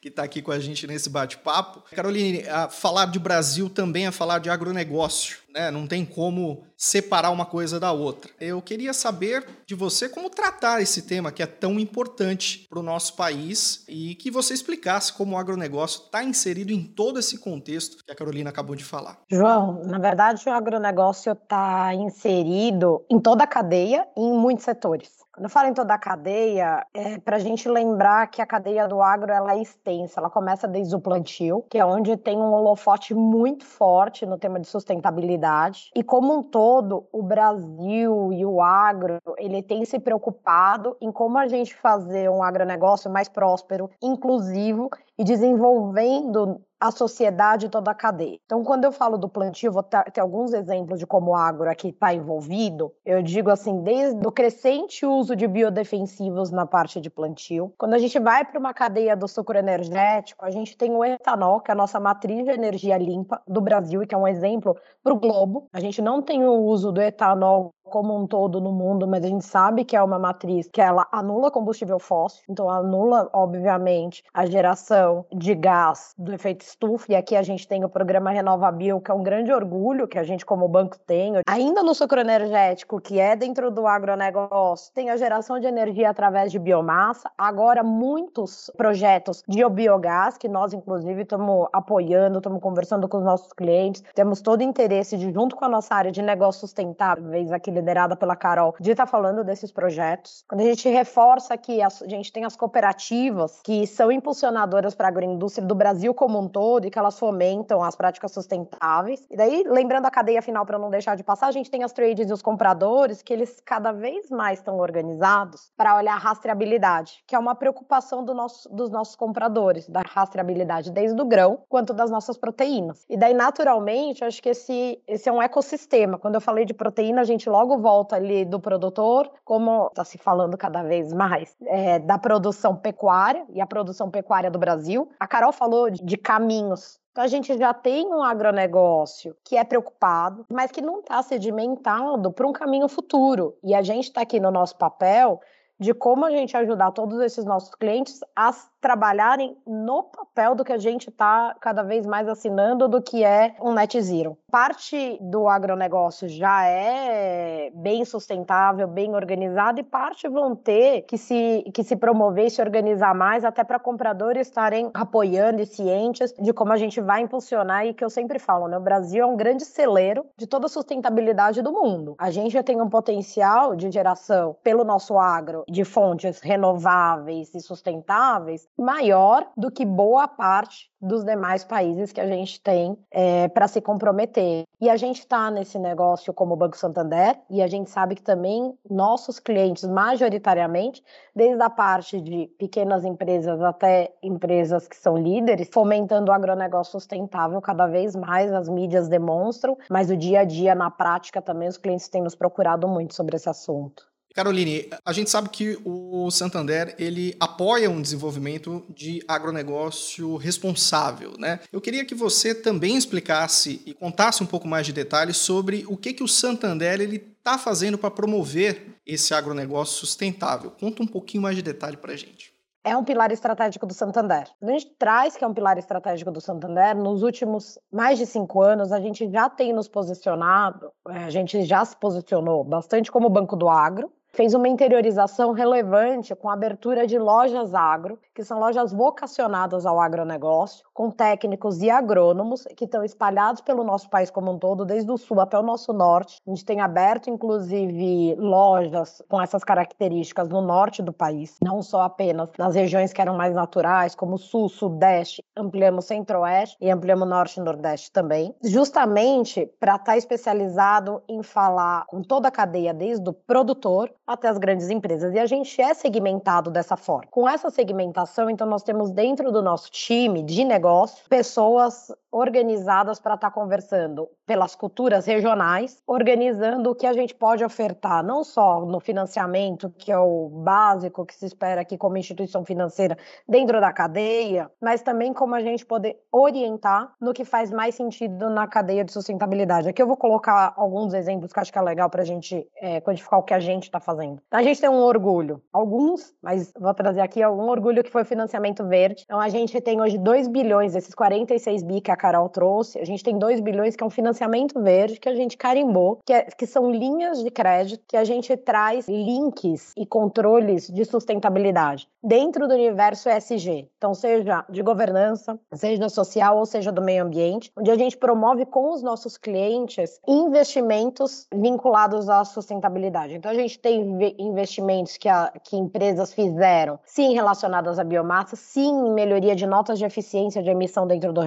Que 0.00 0.08
está 0.08 0.22
aqui 0.22 0.40
com 0.40 0.52
a 0.52 0.60
gente 0.60 0.86
nesse 0.86 1.10
bate-papo. 1.10 1.82
Caroline, 1.90 2.44
falar 2.70 3.06
de 3.06 3.18
Brasil 3.18 3.68
também 3.68 4.06
é 4.06 4.10
falar 4.10 4.38
de 4.38 4.48
agronegócio, 4.48 5.38
né? 5.58 5.70
Não 5.70 5.86
tem 5.86 6.04
como 6.04 6.62
separar 6.76 7.30
uma 7.30 7.44
coisa 7.44 7.80
da 7.80 7.90
outra. 7.90 8.30
Eu 8.40 8.62
queria 8.62 8.92
saber 8.92 9.44
de 9.66 9.74
você 9.74 10.08
como 10.08 10.30
tratar 10.30 10.80
esse 10.80 11.02
tema 11.02 11.32
que 11.32 11.42
é 11.42 11.46
tão 11.46 11.78
importante 11.80 12.66
para 12.70 12.78
o 12.78 12.82
nosso 12.82 13.16
país 13.16 13.84
e 13.88 14.14
que 14.14 14.30
você 14.30 14.54
explicasse 14.54 15.12
como 15.12 15.34
o 15.34 15.38
agronegócio 15.38 16.04
está 16.04 16.22
inserido 16.22 16.72
em 16.72 16.84
todo 16.84 17.18
esse 17.18 17.38
contexto 17.38 18.04
que 18.04 18.12
a 18.12 18.14
Carolina 18.14 18.50
acabou 18.50 18.76
de 18.76 18.84
falar. 18.84 19.18
João, 19.28 19.82
na 19.84 19.98
verdade, 19.98 20.48
o 20.48 20.52
agronegócio 20.52 21.32
está 21.32 21.92
inserido 21.94 23.04
em 23.10 23.18
toda 23.18 23.42
a 23.42 23.46
cadeia 23.46 24.06
e 24.16 24.20
em 24.20 24.38
muitos 24.38 24.64
setores. 24.64 25.18
Quando 25.38 25.44
eu 25.44 25.50
falo 25.50 25.68
em 25.68 25.74
toda 25.74 25.94
a 25.94 25.98
cadeia, 25.98 26.84
é 26.92 27.16
para 27.20 27.36
a 27.36 27.38
gente 27.38 27.68
lembrar 27.68 28.26
que 28.26 28.42
a 28.42 28.46
cadeia 28.46 28.88
do 28.88 29.00
agro 29.00 29.30
ela 29.30 29.52
é 29.52 29.62
extensa. 29.62 30.18
Ela 30.18 30.28
começa 30.28 30.66
desde 30.66 30.92
o 30.96 31.00
plantio, 31.00 31.64
que 31.70 31.78
é 31.78 31.84
onde 31.84 32.16
tem 32.16 32.36
um 32.36 32.52
holofote 32.52 33.14
muito 33.14 33.64
forte 33.64 34.26
no 34.26 34.36
tema 34.36 34.58
de 34.58 34.66
sustentabilidade. 34.66 35.47
E 35.94 36.02
como 36.02 36.34
um 36.34 36.42
todo, 36.42 37.06
o 37.12 37.22
Brasil 37.22 38.32
e 38.32 38.44
o 38.44 38.60
agro, 38.60 39.18
ele 39.36 39.62
tem 39.62 39.84
se 39.84 39.98
preocupado 39.98 40.96
em 41.00 41.10
como 41.10 41.38
a 41.38 41.48
gente 41.48 41.74
fazer 41.74 42.30
um 42.30 42.42
agronegócio 42.42 43.10
mais 43.10 43.28
próspero, 43.28 43.90
inclusivo 44.02 44.90
e 45.18 45.24
desenvolvendo 45.24 46.60
a 46.80 46.90
sociedade 46.90 47.66
e 47.66 47.68
toda 47.68 47.90
a 47.90 47.94
cadeia. 47.94 48.38
Então, 48.44 48.62
quando 48.62 48.84
eu 48.84 48.92
falo 48.92 49.18
do 49.18 49.28
plantio, 49.28 49.72
vou 49.72 49.82
ter, 49.82 50.04
alguns 50.20 50.52
exemplos 50.52 50.98
de 50.98 51.06
como 51.06 51.32
o 51.32 51.36
agro 51.36 51.68
aqui 51.70 51.88
está 51.88 52.14
envolvido. 52.14 52.92
Eu 53.04 53.22
digo 53.22 53.50
assim, 53.50 53.82
desde 53.82 54.26
o 54.26 54.32
crescente 54.32 55.04
uso 55.04 55.34
de 55.34 55.46
biodefensivos 55.46 56.50
na 56.50 56.66
parte 56.66 57.00
de 57.00 57.10
plantio. 57.10 57.72
Quando 57.78 57.94
a 57.94 57.98
gente 57.98 58.18
vai 58.18 58.44
para 58.44 58.58
uma 58.58 58.74
cadeia 58.74 59.16
do 59.16 59.26
sucro 59.26 59.58
energético, 59.58 60.44
a 60.44 60.50
gente 60.50 60.76
tem 60.76 60.94
o 60.94 61.04
etanol, 61.04 61.60
que 61.60 61.70
é 61.70 61.74
a 61.74 61.76
nossa 61.76 61.98
matriz 61.98 62.44
de 62.44 62.50
energia 62.50 62.96
limpa 62.96 63.42
do 63.46 63.60
Brasil 63.60 64.02
e 64.02 64.06
que 64.06 64.14
é 64.14 64.18
um 64.18 64.28
exemplo 64.28 64.76
para 65.02 65.12
o 65.12 65.18
globo. 65.18 65.68
A 65.72 65.80
gente 65.80 66.00
não 66.00 66.22
tem 66.22 66.44
o 66.44 66.52
uso 66.52 66.92
do 66.92 67.00
etanol 67.00 67.72
como 67.88 68.14
um 68.14 68.26
todo 68.26 68.60
no 68.60 68.70
mundo, 68.70 69.08
mas 69.08 69.24
a 69.24 69.28
gente 69.28 69.44
sabe 69.44 69.84
que 69.84 69.96
é 69.96 70.02
uma 70.02 70.18
matriz 70.18 70.68
que 70.70 70.80
ela 70.80 71.06
anula 71.10 71.50
combustível 71.50 71.98
fóssil, 71.98 72.42
então 72.48 72.68
anula, 72.68 73.28
obviamente, 73.32 74.22
a 74.32 74.46
geração 74.46 75.24
de 75.32 75.54
gás 75.54 76.14
do 76.18 76.32
efeito 76.32 76.64
estufa, 76.68 77.12
e 77.12 77.16
aqui 77.16 77.34
a 77.36 77.42
gente 77.42 77.66
tem 77.66 77.84
o 77.84 77.88
programa 77.88 78.30
Renovabil, 78.30 79.00
que 79.00 79.10
é 79.10 79.14
um 79.14 79.22
grande 79.22 79.52
orgulho 79.52 80.06
que 80.06 80.18
a 80.18 80.22
gente 80.22 80.44
como 80.44 80.68
banco 80.68 80.98
tem. 81.06 81.34
Ainda 81.46 81.82
no 81.82 81.94
sucro 81.94 82.20
energético, 82.20 83.00
que 83.00 83.18
é 83.18 83.34
dentro 83.34 83.70
do 83.70 83.86
agronegócio, 83.86 84.92
tem 84.94 85.10
a 85.10 85.16
geração 85.16 85.58
de 85.58 85.66
energia 85.66 86.10
através 86.10 86.52
de 86.52 86.58
biomassa, 86.58 87.30
agora 87.36 87.82
muitos 87.82 88.70
projetos 88.76 89.42
de 89.46 89.66
biogás, 89.68 90.36
que 90.36 90.48
nós 90.48 90.72
inclusive 90.72 91.22
estamos 91.22 91.68
apoiando, 91.72 92.38
estamos 92.38 92.60
conversando 92.60 93.08
com 93.08 93.18
os 93.18 93.24
nossos 93.24 93.52
clientes, 93.52 94.02
temos 94.14 94.40
todo 94.40 94.60
o 94.60 94.64
interesse 94.64 95.16
de, 95.16 95.32
junto 95.32 95.56
com 95.56 95.64
a 95.64 95.68
nossa 95.68 95.94
área 95.94 96.10
de 96.10 96.22
negócios 96.22 96.60
sustentáveis 96.60 97.50
aqui 97.52 97.70
liderada 97.70 98.16
pela 98.16 98.36
Carol, 98.36 98.74
de 98.78 98.90
estar 98.90 99.06
tá 99.06 99.10
falando 99.10 99.44
desses 99.44 99.72
projetos. 99.72 100.44
Quando 100.48 100.60
a 100.60 100.64
gente 100.64 100.88
reforça 100.88 101.56
que 101.56 101.80
a 101.82 101.88
gente 102.06 102.32
tem 102.32 102.44
as 102.44 102.56
cooperativas 102.56 103.60
que 103.62 103.86
são 103.86 104.10
impulsionadoras 104.12 104.94
para 104.94 105.08
a 105.08 105.10
agroindústria 105.10 105.66
do 105.66 105.74
Brasil 105.74 106.12
como 106.12 106.38
um 106.38 106.48
todo 106.48 106.57
e 106.86 106.90
que 106.90 106.98
elas 106.98 107.18
fomentam 107.18 107.82
as 107.82 107.94
práticas 107.94 108.32
sustentáveis. 108.32 109.26
E 109.30 109.36
daí, 109.36 109.64
lembrando 109.66 110.06
a 110.06 110.10
cadeia 110.10 110.42
final 110.42 110.64
para 110.64 110.78
não 110.78 110.90
deixar 110.90 111.16
de 111.16 111.22
passar, 111.22 111.48
a 111.48 111.52
gente 111.52 111.70
tem 111.70 111.84
as 111.84 111.92
trades 111.92 112.28
e 112.28 112.32
os 112.32 112.42
compradores 112.42 113.22
que 113.22 113.32
eles 113.32 113.60
cada 113.64 113.92
vez 113.92 114.30
mais 114.30 114.58
estão 114.58 114.78
organizados 114.78 115.70
para 115.76 115.96
olhar 115.96 116.14
a 116.14 116.18
rastreabilidade, 116.18 117.22
que 117.26 117.34
é 117.34 117.38
uma 117.38 117.54
preocupação 117.54 118.24
do 118.24 118.34
nosso, 118.34 118.68
dos 118.74 118.90
nossos 118.90 119.16
compradores, 119.16 119.88
da 119.88 120.02
rastreabilidade 120.02 120.90
desde 120.90 121.20
o 121.20 121.24
grão 121.24 121.60
quanto 121.68 121.92
das 121.92 122.10
nossas 122.10 122.36
proteínas. 122.36 123.04
E 123.08 123.16
daí, 123.16 123.34
naturalmente, 123.34 124.24
acho 124.24 124.42
que 124.42 124.50
esse, 124.50 125.00
esse 125.06 125.28
é 125.28 125.32
um 125.32 125.42
ecossistema. 125.42 126.18
Quando 126.18 126.36
eu 126.36 126.40
falei 126.40 126.64
de 126.64 126.74
proteína, 126.74 127.20
a 127.20 127.24
gente 127.24 127.48
logo 127.48 127.78
volta 127.78 128.16
ali 128.16 128.44
do 128.44 128.60
produtor, 128.60 129.30
como 129.44 129.86
está 129.88 130.04
se 130.04 130.18
falando 130.18 130.56
cada 130.56 130.82
vez 130.82 131.12
mais, 131.12 131.56
é, 131.66 131.98
da 131.98 132.18
produção 132.18 132.76
pecuária 132.76 133.44
e 133.50 133.60
a 133.60 133.66
produção 133.66 134.10
pecuária 134.10 134.50
do 134.50 134.58
Brasil. 134.58 135.08
A 135.18 135.26
Carol 135.26 135.52
falou 135.52 135.90
de, 135.90 136.02
de 136.02 136.16
caminhos 136.48 136.98
então 137.18 137.24
a 137.24 137.28
gente 137.28 137.58
já 137.58 137.74
tem 137.74 138.06
um 138.06 138.22
agronegócio 138.22 139.36
que 139.44 139.56
é 139.56 139.64
preocupado, 139.64 140.46
mas 140.48 140.70
que 140.70 140.80
não 140.80 141.00
está 141.00 141.20
sedimentado 141.20 142.30
para 142.30 142.46
um 142.46 142.52
caminho 142.52 142.88
futuro. 142.88 143.56
E 143.60 143.74
a 143.74 143.82
gente 143.82 144.04
está 144.04 144.20
aqui 144.20 144.38
no 144.38 144.52
nosso 144.52 144.76
papel 144.76 145.40
de 145.78 145.94
como 145.94 146.24
a 146.24 146.30
gente 146.30 146.56
ajudar 146.56 146.92
todos 146.92 147.20
esses 147.20 147.44
nossos 147.44 147.74
clientes 147.74 148.20
a 148.34 148.52
trabalharem 148.80 149.56
no 149.66 150.04
papel 150.04 150.54
do 150.54 150.64
que 150.64 150.72
a 150.72 150.78
gente 150.78 151.08
está 151.10 151.54
cada 151.60 151.82
vez 151.82 152.06
mais 152.06 152.28
assinando 152.28 152.88
do 152.88 153.02
que 153.02 153.24
é 153.24 153.56
um 153.60 153.72
net 153.72 154.00
zero. 154.00 154.38
Parte 154.50 155.18
do 155.20 155.48
agronegócio 155.48 156.28
já 156.28 156.64
é 156.64 157.70
bem 157.74 158.04
sustentável, 158.04 158.86
bem 158.86 159.14
organizado 159.14 159.80
e 159.80 159.82
parte 159.82 160.28
vão 160.28 160.54
ter 160.54 161.02
que 161.02 161.18
se, 161.18 161.64
que 161.74 161.82
se 161.82 161.96
promover 161.96 162.46
e 162.46 162.50
se 162.50 162.62
organizar 162.62 163.14
mais 163.14 163.44
até 163.44 163.64
para 163.64 163.78
compradores 163.78 164.46
estarem 164.46 164.90
apoiando 164.94 165.60
e 165.60 165.66
cientes 165.66 166.32
de 166.38 166.52
como 166.52 166.72
a 166.72 166.76
gente 166.76 167.00
vai 167.00 167.22
impulsionar 167.22 167.86
e 167.86 167.94
que 167.94 168.04
eu 168.04 168.10
sempre 168.10 168.38
falo, 168.38 168.68
né? 168.68 168.78
O 168.78 168.80
Brasil 168.80 169.24
é 169.24 169.26
um 169.26 169.36
grande 169.36 169.64
celeiro 169.64 170.24
de 170.36 170.46
toda 170.46 170.66
a 170.66 170.68
sustentabilidade 170.68 171.62
do 171.62 171.72
mundo. 171.72 172.14
A 172.18 172.30
gente 172.30 172.52
já 172.52 172.62
tem 172.62 172.80
um 172.80 172.88
potencial 172.88 173.74
de 173.74 173.90
geração 173.90 174.56
pelo 174.62 174.84
nosso 174.84 175.18
agro 175.18 175.64
de 175.70 175.84
fontes 175.84 176.40
renováveis 176.40 177.54
e 177.54 177.60
sustentáveis 177.60 178.66
maior 178.76 179.46
do 179.56 179.70
que 179.70 179.84
boa 179.84 180.26
parte 180.26 180.90
dos 181.00 181.24
demais 181.24 181.64
países 181.64 182.12
que 182.12 182.20
a 182.20 182.26
gente 182.26 182.60
tem 182.60 182.98
é, 183.10 183.48
para 183.48 183.68
se 183.68 183.80
comprometer. 183.80 184.64
E 184.80 184.88
a 184.88 184.96
gente 184.96 185.20
está 185.20 185.50
nesse 185.50 185.78
negócio 185.78 186.32
como 186.32 186.54
o 186.54 186.56
Banco 186.56 186.76
Santander, 186.76 187.38
e 187.50 187.62
a 187.62 187.66
gente 187.66 187.90
sabe 187.90 188.14
que 188.14 188.22
também 188.22 188.76
nossos 188.88 189.38
clientes, 189.38 189.84
majoritariamente, 189.84 191.02
desde 191.34 191.62
a 191.62 191.70
parte 191.70 192.20
de 192.20 192.48
pequenas 192.58 193.04
empresas 193.04 193.60
até 193.60 194.12
empresas 194.22 194.88
que 194.88 194.96
são 194.96 195.16
líderes, 195.16 195.68
fomentando 195.72 196.30
o 196.30 196.34
agronegócio 196.34 196.92
sustentável 196.92 197.60
cada 197.60 197.86
vez 197.86 198.14
mais, 198.14 198.52
as 198.52 198.68
mídias 198.68 199.08
demonstram, 199.08 199.76
mas 199.88 200.10
o 200.10 200.16
dia 200.16 200.40
a 200.40 200.44
dia, 200.44 200.74
na 200.74 200.90
prática, 200.90 201.42
também 201.42 201.68
os 201.68 201.76
clientes 201.76 202.08
têm 202.08 202.22
nos 202.22 202.34
procurado 202.34 202.88
muito 202.88 203.14
sobre 203.14 203.36
esse 203.36 203.48
assunto. 203.48 204.07
Caroline, 204.34 204.88
a 205.04 205.12
gente 205.12 205.30
sabe 205.30 205.48
que 205.48 205.78
o 205.84 206.30
Santander 206.30 206.94
ele 206.98 207.34
apoia 207.40 207.90
um 207.90 208.00
desenvolvimento 208.00 208.84
de 208.88 209.22
agronegócio 209.26 210.36
responsável, 210.36 211.32
né? 211.38 211.60
Eu 211.72 211.80
queria 211.80 212.04
que 212.04 212.14
você 212.14 212.54
também 212.54 212.96
explicasse 212.96 213.82
e 213.84 213.92
contasse 213.92 214.42
um 214.42 214.46
pouco 214.46 214.68
mais 214.68 214.86
de 214.86 214.92
detalhes 214.92 215.36
sobre 215.38 215.84
o 215.88 215.96
que, 215.96 216.12
que 216.12 216.22
o 216.22 216.28
Santander 216.28 217.00
ele 217.00 217.16
está 217.16 217.58
fazendo 217.58 217.98
para 217.98 218.10
promover 218.10 218.94
esse 219.06 219.32
agronegócio 219.34 219.98
sustentável. 219.98 220.70
Conta 220.70 221.02
um 221.02 221.06
pouquinho 221.06 221.42
mais 221.42 221.56
de 221.56 221.62
detalhe 221.62 221.96
para 221.96 222.12
a 222.12 222.16
gente. 222.16 222.52
é 222.84 222.96
um 222.96 223.04
pilar 223.04 223.30
estratégico 223.32 223.86
do 223.86 223.92
Santander. 223.92 224.48
A 224.62 224.66
gente 224.70 224.86
traz 224.98 225.36
que 225.36 225.44
é 225.44 225.46
um 225.46 225.52
pilar 225.52 225.76
estratégico 225.78 226.30
do 226.30 226.40
Santander, 226.40 226.96
nos 226.96 227.22
últimos 227.22 227.78
mais 227.92 228.18
de 228.18 228.24
cinco 228.24 228.62
anos, 228.62 228.92
a 228.92 229.00
gente 229.00 229.30
já 229.30 229.50
tem 229.50 229.72
nos 229.72 229.88
posicionado, 229.88 230.90
é, 231.08 231.24
a 231.24 231.30
gente 231.30 231.64
já 231.64 231.84
se 231.84 231.96
posicionou 231.96 232.64
bastante 232.64 233.10
como 233.10 233.28
Banco 233.28 233.56
do 233.56 233.68
Agro, 233.68 234.10
fez 234.38 234.54
uma 234.54 234.68
interiorização 234.68 235.50
relevante 235.50 236.32
com 236.32 236.48
a 236.48 236.52
abertura 236.52 237.08
de 237.08 237.18
lojas 237.18 237.74
agro, 237.74 238.20
que 238.32 238.44
são 238.44 238.60
lojas 238.60 238.92
vocacionadas 238.92 239.84
ao 239.84 240.00
agronegócio, 240.00 240.86
com 240.98 241.12
técnicos 241.12 241.80
e 241.80 241.88
agrônomos 241.88 242.66
que 242.76 242.84
estão 242.84 243.04
espalhados 243.04 243.60
pelo 243.60 243.84
nosso 243.84 244.10
país 244.10 244.30
como 244.30 244.50
um 244.50 244.58
todo, 244.58 244.84
desde 244.84 245.08
o 245.08 245.16
sul 245.16 245.40
até 245.40 245.56
o 245.56 245.62
nosso 245.62 245.92
norte. 245.92 246.40
A 246.44 246.50
gente 246.50 246.64
tem 246.64 246.80
aberto, 246.80 247.30
inclusive, 247.30 248.34
lojas 248.34 249.22
com 249.28 249.40
essas 249.40 249.62
características 249.62 250.48
no 250.48 250.60
norte 250.60 251.00
do 251.00 251.12
país, 251.12 251.54
não 251.62 251.82
só 251.82 252.02
apenas 252.02 252.48
nas 252.58 252.74
regiões 252.74 253.12
que 253.12 253.20
eram 253.20 253.36
mais 253.36 253.54
naturais, 253.54 254.16
como 254.16 254.36
sul, 254.36 254.68
sudeste, 254.68 255.40
ampliamos 255.56 256.06
centro-oeste 256.06 256.76
e 256.80 256.90
ampliamos 256.90 257.28
norte 257.28 257.60
e 257.60 257.62
nordeste 257.62 258.10
também, 258.10 258.52
justamente 258.64 259.70
para 259.78 259.94
estar 259.94 260.04
tá 260.04 260.16
especializado 260.16 261.22
em 261.28 261.44
falar 261.44 262.06
com 262.06 262.22
toda 262.22 262.48
a 262.48 262.50
cadeia, 262.50 262.92
desde 262.92 263.30
o 263.30 263.32
produtor 263.32 264.12
até 264.26 264.48
as 264.48 264.58
grandes 264.58 264.90
empresas. 264.90 265.32
E 265.32 265.38
a 265.38 265.46
gente 265.46 265.80
é 265.80 265.94
segmentado 265.94 266.72
dessa 266.72 266.96
forma. 266.96 267.28
Com 267.30 267.48
essa 267.48 267.70
segmentação, 267.70 268.50
então, 268.50 268.66
nós 268.66 268.82
temos 268.82 269.12
dentro 269.12 269.52
do 269.52 269.62
nosso 269.62 269.92
time 269.92 270.42
de 270.42 270.64
negócio 270.64 270.87
pessoas 271.28 272.12
organizadas 272.30 273.18
para 273.18 273.34
estar 273.34 273.50
tá 273.50 273.54
conversando 273.54 274.28
pelas 274.46 274.74
culturas 274.74 275.26
regionais, 275.26 276.02
organizando 276.06 276.90
o 276.90 276.94
que 276.94 277.06
a 277.06 277.12
gente 277.12 277.34
pode 277.34 277.64
ofertar, 277.64 278.24
não 278.24 278.44
só 278.44 278.84
no 278.84 279.00
financiamento, 279.00 279.90
que 279.90 280.10
é 280.12 280.18
o 280.18 280.48
básico 280.48 281.24
que 281.24 281.34
se 281.34 281.46
espera 281.46 281.80
aqui 281.80 281.96
como 281.96 282.16
instituição 282.16 282.64
financeira 282.64 283.16
dentro 283.48 283.80
da 283.80 283.92
cadeia, 283.92 284.70
mas 284.80 285.02
também 285.02 285.32
como 285.32 285.54
a 285.54 285.60
gente 285.60 285.84
poder 285.84 286.18
orientar 286.30 287.12
no 287.20 287.32
que 287.32 287.44
faz 287.44 287.70
mais 287.70 287.94
sentido 287.94 288.50
na 288.50 288.66
cadeia 288.66 289.04
de 289.04 289.12
sustentabilidade. 289.12 289.88
Aqui 289.88 290.02
eu 290.02 290.06
vou 290.06 290.16
colocar 290.16 290.74
alguns 290.76 291.14
exemplos 291.14 291.52
que 291.52 291.60
acho 291.60 291.72
que 291.72 291.78
é 291.78 291.82
legal 291.82 292.10
para 292.10 292.22
a 292.22 292.24
gente 292.24 292.66
é, 292.80 293.00
codificar 293.00 293.38
o 293.38 293.42
que 293.42 293.54
a 293.54 293.60
gente 293.60 293.84
está 293.84 294.00
fazendo. 294.00 294.40
A 294.50 294.62
gente 294.62 294.80
tem 294.80 294.90
um 294.90 295.00
orgulho, 295.00 295.62
alguns, 295.72 296.34
mas 296.42 296.72
vou 296.78 296.92
trazer 296.94 297.20
aqui 297.20 297.42
algum 297.42 297.68
orgulho 297.68 298.02
que 298.04 298.10
foi 298.10 298.22
o 298.22 298.26
financiamento 298.26 298.86
verde. 298.86 299.22
Então 299.24 299.40
a 299.40 299.48
gente 299.48 299.80
tem 299.80 300.00
hoje 300.00 300.18
2 300.18 300.48
bilhões, 300.48 300.94
esses 300.94 301.14
46 301.14 301.82
bi 301.82 302.00
que 302.00 302.10
a 302.10 302.16
Carol 302.18 302.48
trouxe, 302.48 302.98
a 302.98 303.04
gente 303.04 303.24
tem 303.24 303.38
2 303.38 303.60
bilhões 303.60 303.96
que 303.96 304.02
é 304.04 304.06
um 304.06 304.10
financiamento 304.10 304.80
verde 304.80 305.18
que 305.18 305.28
a 305.28 305.34
gente 305.34 305.56
carimbou, 305.56 306.18
que, 306.26 306.32
é, 306.32 306.42
que 306.42 306.66
são 306.66 306.90
linhas 306.90 307.42
de 307.42 307.50
crédito 307.50 308.04
que 308.06 308.16
a 308.16 308.24
gente 308.24 308.54
traz 308.56 309.08
links 309.08 309.92
e 309.96 310.04
controles 310.04 310.88
de 310.88 311.04
sustentabilidade 311.04 312.08
dentro 312.22 312.66
do 312.66 312.74
universo 312.74 313.28
ESG. 313.28 313.88
Então, 313.96 314.12
seja 314.12 314.64
de 314.68 314.82
governança, 314.82 315.58
seja 315.72 316.08
social 316.08 316.58
ou 316.58 316.66
seja 316.66 316.90
do 316.90 317.00
meio 317.00 317.24
ambiente, 317.24 317.72
onde 317.76 317.90
a 317.90 317.96
gente 317.96 318.16
promove 318.16 318.66
com 318.66 318.92
os 318.92 319.02
nossos 319.02 319.36
clientes 319.36 320.20
investimentos 320.26 321.46
vinculados 321.54 322.28
à 322.28 322.44
sustentabilidade. 322.44 323.34
Então, 323.34 323.50
a 323.50 323.54
gente 323.54 323.78
tem 323.78 324.18
investimentos 324.38 325.16
que, 325.16 325.28
a, 325.28 325.52
que 325.62 325.76
empresas 325.76 326.32
fizeram, 326.32 326.98
sim 327.04 327.34
relacionados 327.34 327.98
à 327.98 328.04
biomassa, 328.04 328.56
sim 328.56 328.88
em 328.88 329.12
melhoria 329.12 329.54
de 329.54 329.66
notas 329.66 329.98
de 329.98 330.04
eficiência 330.04 330.62
de 330.62 330.70
emissão 330.70 331.06
dentro 331.06 331.32
do 331.32 331.40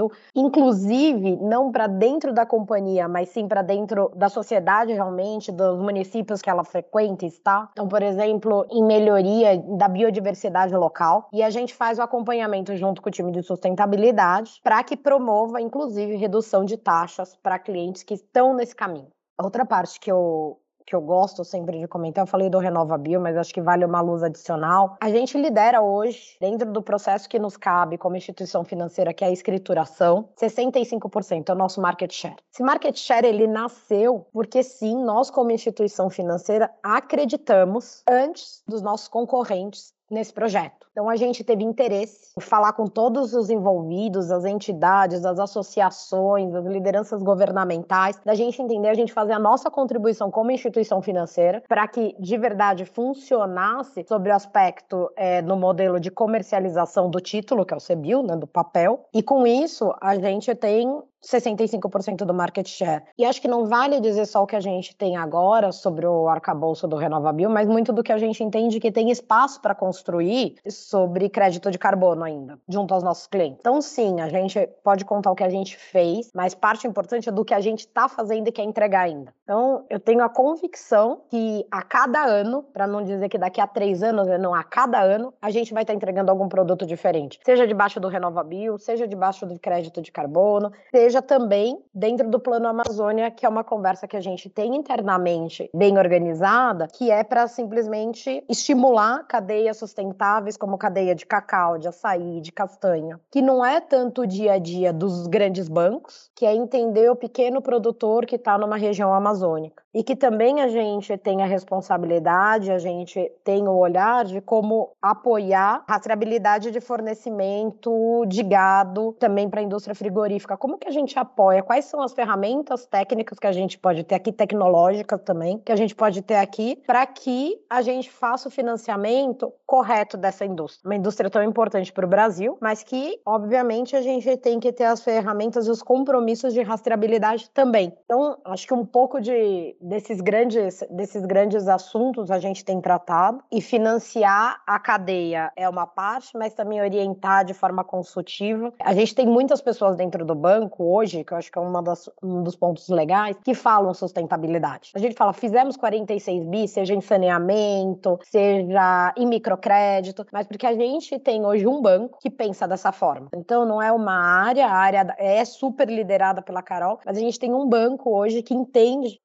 RenovaBio, 0.00 0.10
inclusive 0.34 1.36
não 1.36 1.70
para 1.70 1.86
dentro 1.86 2.32
da 2.32 2.46
companhia, 2.46 3.08
mas 3.08 3.28
sim 3.28 3.46
para 3.46 3.62
dentro 3.62 4.10
da 4.16 4.28
sociedade 4.28 4.92
realmente, 4.92 5.52
dos 5.52 5.78
municípios 5.78 6.40
que 6.40 6.48
ela 6.48 6.64
frequenta 6.64 7.26
está. 7.26 7.68
Então, 7.72 7.88
por 7.88 8.02
exemplo, 8.02 8.66
em 8.70 8.84
melhoria 8.84 9.58
da 9.76 9.88
biodiversidade 9.88 10.74
local 10.74 11.28
e 11.32 11.42
a 11.42 11.50
gente 11.50 11.74
faz 11.74 11.98
o 11.98 12.02
acompanhamento 12.02 12.76
junto 12.76 13.02
com 13.02 13.08
o 13.08 13.12
time 13.12 13.32
de 13.32 13.42
sustentabilidade 13.42 14.60
para 14.62 14.82
que 14.82 14.96
promova, 14.96 15.60
inclusive, 15.60 16.16
redução 16.16 16.64
de 16.64 16.76
taxas 16.76 17.36
para 17.36 17.58
clientes 17.58 18.02
que 18.02 18.14
estão 18.14 18.54
nesse 18.54 18.74
caminho. 18.74 19.08
Outra 19.42 19.64
parte 19.64 19.98
que 19.98 20.10
eu 20.10 20.58
que 20.86 20.94
eu 20.94 21.00
gosto 21.00 21.44
sempre 21.44 21.78
de 21.78 21.86
comentar, 21.86 22.22
eu 22.22 22.26
falei 22.26 22.48
do 22.48 22.58
Renova 22.58 22.96
Bio, 22.98 23.20
mas 23.20 23.36
acho 23.36 23.52
que 23.52 23.60
vale 23.60 23.84
uma 23.84 24.00
luz 24.00 24.22
adicional. 24.22 24.96
A 25.00 25.10
gente 25.10 25.36
lidera 25.38 25.80
hoje, 25.80 26.36
dentro 26.40 26.70
do 26.70 26.82
processo 26.82 27.28
que 27.28 27.38
nos 27.38 27.56
cabe 27.56 27.96
como 27.96 28.16
instituição 28.16 28.64
financeira, 28.64 29.12
que 29.14 29.24
é 29.24 29.28
a 29.28 29.32
escrituração, 29.32 30.28
65% 30.40 31.48
é 31.48 31.52
o 31.52 31.56
nosso 31.56 31.80
market 31.80 32.12
share. 32.12 32.36
Esse 32.52 32.62
market 32.62 32.96
share 32.96 33.26
ele 33.26 33.46
nasceu 33.46 34.26
porque 34.32 34.62
sim, 34.62 34.96
nós 35.04 35.30
como 35.30 35.50
instituição 35.50 36.10
financeira 36.10 36.70
acreditamos 36.82 38.02
antes 38.08 38.62
dos 38.66 38.82
nossos 38.82 39.08
concorrentes 39.08 39.92
nesse 40.10 40.32
projeto. 40.32 40.88
Então 40.90 41.08
a 41.08 41.16
gente 41.16 41.44
teve 41.44 41.62
interesse 41.62 42.32
em 42.36 42.40
falar 42.40 42.72
com 42.72 42.86
todos 42.86 43.32
os 43.32 43.48
envolvidos, 43.48 44.30
as 44.30 44.44
entidades, 44.44 45.24
as 45.24 45.38
associações, 45.38 46.54
as 46.54 46.66
lideranças 46.66 47.22
governamentais, 47.22 48.20
da 48.24 48.34
gente 48.34 48.60
entender, 48.60 48.88
a 48.88 48.94
gente 48.94 49.12
fazer 49.12 49.32
a 49.32 49.38
nossa 49.38 49.70
contribuição 49.70 50.30
como 50.30 50.50
instituição 50.50 51.00
financeira 51.00 51.62
para 51.68 51.86
que 51.86 52.16
de 52.18 52.36
verdade 52.36 52.84
funcionasse 52.84 54.04
sobre 54.08 54.30
o 54.30 54.34
aspecto 54.34 55.10
é, 55.16 55.40
no 55.40 55.56
modelo 55.56 56.00
de 56.00 56.10
comercialização 56.10 57.08
do 57.08 57.20
título, 57.20 57.64
que 57.64 57.72
é 57.72 57.76
o 57.76 57.80
CBIL, 57.80 58.22
né, 58.22 58.36
do 58.36 58.46
papel. 58.46 59.04
E 59.14 59.22
com 59.22 59.46
isso 59.46 59.94
a 60.00 60.16
gente 60.16 60.54
tem 60.54 61.02
65% 61.24 62.24
do 62.24 62.34
market 62.34 62.66
share. 62.66 63.02
E 63.16 63.24
acho 63.24 63.40
que 63.40 63.48
não 63.48 63.66
vale 63.66 64.00
dizer 64.00 64.26
só 64.26 64.42
o 64.42 64.46
que 64.46 64.56
a 64.56 64.60
gente 64.60 64.94
tem 64.96 65.16
agora 65.16 65.72
sobre 65.72 66.06
o 66.06 66.28
arcabouço 66.28 66.88
do 66.88 66.96
RenovaBio, 66.96 67.50
mas 67.50 67.68
muito 67.68 67.92
do 67.92 68.02
que 68.02 68.12
a 68.12 68.18
gente 68.18 68.42
entende 68.42 68.80
que 68.80 68.90
tem 68.90 69.10
espaço 69.10 69.60
para 69.60 69.74
construir 69.74 70.56
sobre 70.68 71.28
crédito 71.28 71.70
de 71.70 71.78
carbono 71.78 72.24
ainda, 72.24 72.58
junto 72.68 72.94
aos 72.94 73.02
nossos 73.02 73.26
clientes. 73.26 73.58
Então, 73.60 73.80
sim, 73.80 74.20
a 74.20 74.28
gente 74.28 74.66
pode 74.82 75.04
contar 75.04 75.30
o 75.30 75.34
que 75.34 75.44
a 75.44 75.50
gente 75.50 75.76
fez, 75.76 76.30
mas 76.34 76.54
parte 76.54 76.86
importante 76.86 77.28
é 77.28 77.32
do 77.32 77.44
que 77.44 77.54
a 77.54 77.60
gente 77.60 77.80
está 77.80 78.08
fazendo 78.08 78.48
e 78.48 78.52
quer 78.52 78.64
entregar 78.64 79.02
ainda. 79.02 79.34
Então, 79.50 79.84
eu 79.90 79.98
tenho 79.98 80.22
a 80.22 80.28
convicção 80.28 81.22
que 81.28 81.66
a 81.72 81.82
cada 81.82 82.24
ano, 82.24 82.62
para 82.62 82.86
não 82.86 83.02
dizer 83.02 83.28
que 83.28 83.36
daqui 83.36 83.60
a 83.60 83.66
três 83.66 84.00
anos, 84.00 84.28
né, 84.28 84.38
não, 84.38 84.54
a 84.54 84.62
cada 84.62 85.02
ano, 85.02 85.34
a 85.42 85.50
gente 85.50 85.74
vai 85.74 85.82
estar 85.82 85.92
tá 85.92 85.96
entregando 85.96 86.30
algum 86.30 86.48
produto 86.48 86.86
diferente. 86.86 87.40
Seja 87.44 87.66
debaixo 87.66 87.98
do 87.98 88.06
RenovaBio, 88.06 88.78
seja 88.78 89.08
debaixo 89.08 89.44
do 89.44 89.58
crédito 89.58 90.00
de 90.00 90.12
carbono, 90.12 90.70
seja 90.92 91.20
também 91.20 91.82
dentro 91.92 92.30
do 92.30 92.38
Plano 92.38 92.68
Amazônia, 92.68 93.28
que 93.28 93.44
é 93.44 93.48
uma 93.48 93.64
conversa 93.64 94.06
que 94.06 94.16
a 94.16 94.20
gente 94.20 94.48
tem 94.48 94.76
internamente 94.76 95.68
bem 95.74 95.98
organizada, 95.98 96.86
que 96.86 97.10
é 97.10 97.24
para 97.24 97.48
simplesmente 97.48 98.44
estimular 98.48 99.26
cadeias 99.26 99.78
sustentáveis 99.78 100.56
como 100.56 100.78
cadeia 100.78 101.12
de 101.12 101.26
cacau, 101.26 101.76
de 101.76 101.88
açaí, 101.88 102.40
de 102.40 102.52
castanha, 102.52 103.18
que 103.28 103.42
não 103.42 103.64
é 103.64 103.80
tanto 103.80 104.22
o 104.22 104.26
dia 104.28 104.52
a 104.52 104.58
dia 104.58 104.92
dos 104.92 105.26
grandes 105.26 105.68
bancos, 105.68 106.30
que 106.36 106.46
é 106.46 106.54
entender 106.54 107.10
o 107.10 107.16
pequeno 107.16 107.60
produtor 107.60 108.26
que 108.26 108.36
está 108.36 108.56
numa 108.56 108.76
região 108.76 109.12
amazônica. 109.12 109.39
amazônica. 109.40 109.82
E 109.92 110.04
que 110.04 110.14
também 110.14 110.60
a 110.60 110.68
gente 110.68 111.16
tem 111.18 111.42
a 111.42 111.46
responsabilidade, 111.46 112.70
a 112.70 112.78
gente 112.78 113.30
tem 113.42 113.66
o 113.66 113.72
olhar 113.72 114.24
de 114.24 114.40
como 114.40 114.92
apoiar 115.02 115.84
a 115.86 115.94
rastreabilidade 115.94 116.70
de 116.70 116.80
fornecimento 116.80 118.24
de 118.26 118.42
gado 118.42 119.12
também 119.18 119.48
para 119.50 119.60
a 119.60 119.64
indústria 119.64 119.94
frigorífica. 119.94 120.56
Como 120.56 120.78
que 120.78 120.86
a 120.86 120.92
gente 120.92 121.18
apoia, 121.18 121.62
quais 121.62 121.86
são 121.86 122.02
as 122.02 122.12
ferramentas 122.12 122.86
técnicas 122.86 123.38
que 123.38 123.46
a 123.46 123.52
gente 123.52 123.78
pode 123.78 124.04
ter 124.04 124.14
aqui, 124.14 124.32
tecnológicas 124.32 125.20
também, 125.22 125.58
que 125.58 125.72
a 125.72 125.76
gente 125.76 125.94
pode 125.94 126.22
ter 126.22 126.36
aqui, 126.36 126.76
para 126.86 127.04
que 127.06 127.60
a 127.68 127.82
gente 127.82 128.10
faça 128.10 128.48
o 128.48 128.50
financiamento 128.50 129.52
correto 129.66 130.16
dessa 130.16 130.44
indústria. 130.44 130.88
Uma 130.88 130.96
indústria 130.96 131.30
tão 131.30 131.42
importante 131.42 131.92
para 131.92 132.04
o 132.04 132.08
Brasil, 132.08 132.56
mas 132.60 132.82
que, 132.82 133.20
obviamente, 133.26 133.96
a 133.96 134.02
gente 134.02 134.36
tem 134.36 134.60
que 134.60 134.72
ter 134.72 134.84
as 134.84 135.02
ferramentas 135.02 135.66
e 135.66 135.70
os 135.70 135.82
compromissos 135.82 136.54
de 136.54 136.62
rastreabilidade 136.62 137.50
também. 137.50 137.92
Então, 138.04 138.38
acho 138.44 138.66
que 138.66 138.74
um 138.74 138.84
pouco 138.84 139.20
de, 139.20 139.76
desses, 139.80 140.20
grandes, 140.20 140.84
desses 140.90 141.24
grandes 141.24 141.66
assuntos 141.66 142.30
a 142.30 142.38
gente 142.38 142.64
tem 142.64 142.80
tratado 142.80 143.42
e 143.50 143.60
financiar 143.60 144.60
a 144.66 144.78
cadeia 144.78 145.50
é 145.56 145.68
uma 145.68 145.86
parte, 145.86 146.36
mas 146.36 146.54
também 146.54 146.80
orientar 146.80 147.44
de 147.44 147.54
forma 147.54 147.82
consultiva. 147.82 148.72
A 148.80 148.94
gente 148.94 149.14
tem 149.14 149.26
muitas 149.26 149.60
pessoas 149.60 149.96
dentro 149.96 150.24
do 150.24 150.34
banco 150.34 150.84
hoje, 150.84 151.24
que 151.24 151.32
eu 151.32 151.38
acho 151.38 151.50
que 151.50 151.58
é 151.58 151.62
uma 151.62 151.82
das, 151.82 152.10
um 152.22 152.42
dos 152.42 152.56
pontos 152.56 152.88
legais, 152.88 153.36
que 153.42 153.54
falam 153.54 153.94
sustentabilidade. 153.94 154.90
A 154.94 154.98
gente 154.98 155.14
fala, 155.14 155.32
fizemos 155.32 155.76
46 155.76 156.44
bi, 156.44 156.68
seja 156.68 156.94
em 156.94 157.00
saneamento, 157.00 158.18
seja 158.24 159.14
em 159.16 159.26
microcrédito, 159.26 160.26
mas 160.32 160.46
porque 160.46 160.66
a 160.66 160.74
gente 160.74 161.18
tem 161.18 161.44
hoje 161.44 161.66
um 161.66 161.80
banco 161.80 162.18
que 162.20 162.30
pensa 162.30 162.68
dessa 162.68 162.92
forma. 162.92 163.28
Então, 163.34 163.64
não 163.64 163.80
é 163.80 163.90
uma 163.92 164.12
área, 164.12 164.66
a 164.66 164.72
área 164.72 165.14
é 165.18 165.44
super 165.44 165.88
liderada 165.88 166.42
pela 166.42 166.62
Carol, 166.62 166.98
mas 167.04 167.16
a 167.16 167.20
gente 167.20 167.38
tem 167.38 167.52
um 167.52 167.68
banco 167.68 168.10
hoje 168.10 168.42
que 168.42 168.54
entende 168.54 169.20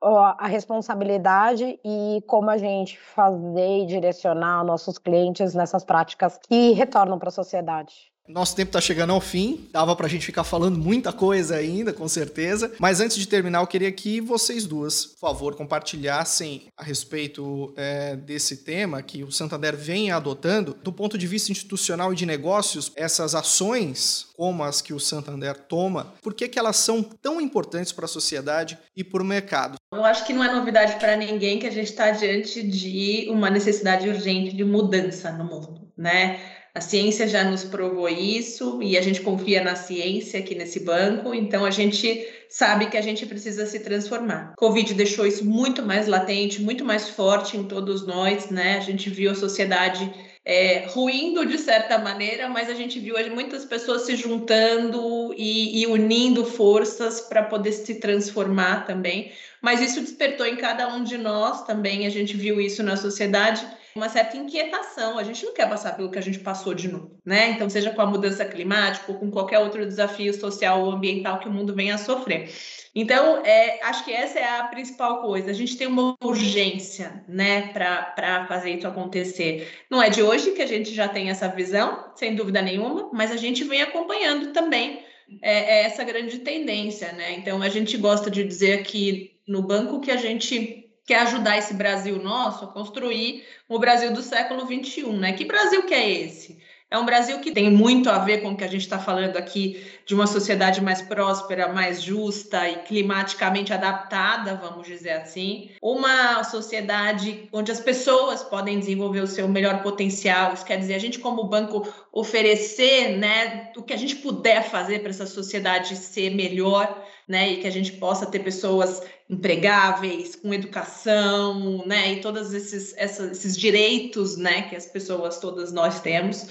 a 0.46 0.48
responsabilidade 0.48 1.80
e 1.84 2.22
como 2.28 2.52
a 2.52 2.58
gente 2.58 3.00
fazer 3.00 3.82
e 3.82 3.86
direcionar 3.88 4.64
nossos 4.64 5.00
clientes 5.00 5.56
nessas 5.56 5.84
práticas 5.84 6.38
que 6.38 6.72
retornam 6.74 7.18
para 7.18 7.30
a 7.30 7.32
sociedade. 7.32 8.15
Nosso 8.28 8.56
tempo 8.56 8.70
está 8.70 8.82
chegando 8.82 9.14
ao 9.14 9.22
fim, 9.22 9.70
dava 9.72 9.96
para 9.96 10.08
a 10.08 10.10
gente 10.10 10.26
ficar 10.26 10.44
falando 10.44 10.80
muita 10.80 11.14
coisa 11.14 11.58
ainda, 11.58 11.94
com 11.94 12.08
certeza. 12.08 12.72
Mas 12.80 13.00
antes 13.00 13.18
de 13.18 13.28
terminar, 13.28 13.60
eu 13.60 13.68
queria 13.68 13.92
que 13.92 14.20
vocês 14.20 14.66
duas, 14.66 15.06
por 15.06 15.20
favor, 15.20 15.56
compartilhassem 15.56 16.64
a 16.76 16.84
respeito 16.84 17.72
é, 17.78 18.16
desse 18.16 18.58
tema 18.58 19.04
que 19.04 19.24
o 19.24 19.32
Santander 19.32 19.76
vem 19.76 20.12
adotando, 20.12 20.76
do 20.82 20.92
ponto 20.92 21.20
de 21.20 21.28
vista 21.28 21.52
institucional 21.52 22.14
e 22.14 22.16
de 22.16 22.26
negócios, 22.26 22.92
essas 22.96 23.36
ações 23.36 24.28
como 24.36 24.64
as 24.64 24.82
que 24.82 24.94
o 24.94 25.00
Santander 25.00 25.56
toma, 25.56 26.14
por 26.22 26.34
que, 26.34 26.48
que 26.48 26.60
elas 26.60 26.78
são 26.78 27.04
tão 27.04 27.40
importantes 27.40 27.92
para 27.92 28.06
a 28.06 28.08
sociedade 28.08 28.78
e 28.96 29.04
para 29.04 29.22
o 29.22 29.26
mercado? 29.26 29.78
Eu 29.94 30.04
acho 30.04 30.26
que 30.26 30.34
não 30.34 30.44
é 30.44 30.52
novidade 30.52 30.96
para 31.00 31.16
ninguém 31.16 31.60
que 31.60 31.68
a 31.68 31.72
gente 31.72 31.92
está 31.92 32.12
diante 32.12 32.62
de 32.62 33.28
uma 33.30 33.50
necessidade 33.50 34.10
urgente 34.10 34.56
de 34.56 34.64
mudança 34.64 35.32
no 35.32 35.46
mundo, 35.46 35.90
né? 35.98 36.55
A 36.76 36.82
ciência 36.82 37.26
já 37.26 37.42
nos 37.42 37.64
provou 37.64 38.10
isso 38.10 38.84
e 38.84 38.98
a 38.98 39.02
gente 39.02 39.22
confia 39.22 39.64
na 39.64 39.78
ciência 39.78 40.42
aqui 40.42 40.54
nesse 40.54 40.82
banco, 40.82 41.34
então 41.34 41.64
a 41.64 41.72
gente 41.72 42.28
sabe 42.50 42.88
que 42.88 42.98
a 42.98 43.02
gente 43.02 43.26
precisa 43.26 43.66
se 43.66 43.80
transformar. 43.80 44.54
Covid 44.58 44.94
deixou 44.94 45.26
isso 45.26 45.46
muito 45.46 45.82
mais 45.82 46.06
latente, 46.06 46.62
muito 46.62 46.84
mais 46.84 47.08
forte 47.08 47.56
em 47.56 47.64
todos 47.64 48.06
nós, 48.06 48.50
né? 48.50 48.76
A 48.76 48.82
gente 48.82 49.10
viu 49.10 49.32
a 49.32 49.36
sociedade 49.36 50.14
é, 50.44 50.86
ruindo 50.88 51.46
de 51.46 51.58
certa 51.58 51.98
maneira, 51.98 52.50
mas 52.50 52.70
a 52.70 52.74
gente 52.74 53.00
viu 53.00 53.16
muitas 53.34 53.64
pessoas 53.64 54.02
se 54.02 54.18
juntando 54.18 55.34
e, 55.38 55.82
e 55.82 55.88
unindo 55.88 56.44
forças 56.44 57.22
para 57.22 57.44
poder 57.44 57.72
se 57.72 57.96
transformar 58.02 58.86
também. 58.86 59.32
Mas 59.62 59.80
isso 59.80 60.02
despertou 60.02 60.46
em 60.46 60.58
cada 60.58 60.94
um 60.94 61.06
de 61.06 61.18
nós 61.18 61.64
também, 61.64 62.06
a 62.06 62.10
gente 62.10 62.36
viu 62.36 62.60
isso 62.60 62.84
na 62.84 62.98
sociedade 62.98 63.66
uma 63.96 64.10
certa 64.10 64.36
inquietação. 64.36 65.18
A 65.18 65.24
gente 65.24 65.46
não 65.46 65.54
quer 65.54 65.70
passar 65.70 65.96
pelo 65.96 66.12
que 66.12 66.20
a 66.20 66.22
gente 66.22 66.40
passou 66.40 66.74
de 66.74 66.90
novo, 66.90 67.18
né? 67.26 67.52
Então, 67.52 67.70
seja 67.70 67.92
com 67.92 68.02
a 68.02 68.06
mudança 68.06 68.44
climática 68.44 69.10
ou 69.12 69.18
com 69.18 69.32
qualquer 69.32 69.60
outro 69.60 69.86
desafio 69.86 70.34
social 70.34 70.84
ou 70.84 70.92
ambiental 70.92 71.40
que 71.40 71.48
o 71.48 71.52
mundo 71.52 71.74
venha 71.74 71.96
a 71.96 71.98
sofrer. 71.98 72.52
Então, 72.94 73.44
é, 73.46 73.82
acho 73.84 74.04
que 74.04 74.12
essa 74.12 74.38
é 74.38 74.60
a 74.60 74.66
principal 74.66 75.22
coisa. 75.22 75.50
A 75.50 75.54
gente 75.54 75.78
tem 75.78 75.88
uma 75.88 76.16
urgência, 76.22 77.24
né, 77.28 77.74
para 77.74 78.46
fazer 78.48 78.72
isso 78.72 78.88
acontecer. 78.88 79.68
Não 79.90 80.04
é 80.04 80.10
de 80.10 80.22
hoje 80.22 80.52
que 80.52 80.62
a 80.62 80.68
gente 80.68 80.94
já 80.94 81.08
tem 81.08 81.30
essa 81.30 81.48
visão, 81.48 82.12
sem 82.16 82.36
dúvida 82.36 82.62
nenhuma, 82.62 83.10
mas 83.14 83.32
a 83.32 83.38
gente 83.38 83.64
vem 83.64 83.82
acompanhando 83.82 84.52
também 84.52 85.04
é, 85.42 85.80
é 85.80 85.84
essa 85.86 86.04
grande 86.04 86.40
tendência, 86.40 87.14
né? 87.14 87.34
Então, 87.34 87.62
a 87.62 87.70
gente 87.70 87.98
gosta 87.98 88.30
de 88.30 88.44
dizer 88.44 88.84
que 88.84 89.36
no 89.48 89.62
banco 89.62 90.02
que 90.02 90.12
a 90.12 90.18
gente 90.18 90.85
quer 91.06 91.20
ajudar 91.22 91.58
esse 91.58 91.74
Brasil 91.74 92.22
nosso 92.22 92.66
a 92.66 92.68
construir 92.68 93.46
o 93.70 93.78
Brasil 93.78 94.12
do 94.12 94.22
século 94.22 94.62
XXI, 94.66 95.08
né? 95.14 95.34
Que 95.34 95.46
Brasil 95.46 95.84
que 95.84 95.94
é 95.94 96.10
esse? 96.10 96.58
É 96.90 96.98
um 97.00 97.06
Brasil 97.06 97.40
que 97.40 97.52
tem 97.52 97.70
muito 97.70 98.10
a 98.12 98.20
ver 98.20 98.42
com 98.42 98.52
o 98.52 98.56
que 98.56 98.64
a 98.64 98.68
gente 98.68 98.82
está 98.82 99.00
falando 99.00 99.38
aqui, 99.38 99.84
de 100.06 100.14
uma 100.14 100.28
sociedade 100.28 100.82
mais 100.82 101.02
próspera, 101.02 101.68
mais 101.68 102.02
justa 102.02 102.70
e 102.70 102.76
climaticamente 102.84 103.74
adaptada, 103.74 104.56
vamos 104.56 104.86
dizer 104.86 105.10
assim. 105.10 105.72
Uma 105.82 106.44
sociedade 106.44 107.50
onde 107.52 107.72
as 107.72 107.80
pessoas 107.80 108.44
podem 108.44 108.80
desenvolver 108.80 109.22
o 109.22 109.28
seu 109.28 109.48
melhor 109.48 109.82
potencial. 109.82 110.54
Isso 110.54 110.64
quer 110.64 110.78
dizer, 110.78 110.94
a 110.94 111.00
gente, 111.00 111.18
como 111.18 111.44
banco, 111.46 111.92
oferecer 112.14 113.18
né, 113.18 113.72
o 113.76 113.82
que 113.82 113.94
a 113.94 113.98
gente 113.98 114.18
puder 114.18 114.64
fazer 114.64 115.00
para 115.00 115.10
essa 115.10 115.26
sociedade 115.26 115.96
ser 115.96 116.30
melhor, 116.36 117.04
né? 117.28 117.52
E 117.52 117.58
que 117.58 117.68
a 117.68 117.72
gente 117.72 117.94
possa 117.94 118.28
ter 118.28 118.40
pessoas 118.40 119.02
empregáveis, 119.30 120.36
com 120.36 120.54
educação, 120.54 121.84
né? 121.86 122.14
E 122.14 122.22
todos 122.22 122.54
esses, 122.54 122.96
esses 122.98 123.58
direitos, 123.58 124.38
né? 124.38 124.64
Que 124.64 124.76
as 124.76 124.86
pessoas, 124.86 125.40
todas 125.40 125.72
nós 125.72 126.00
temos. 126.02 126.48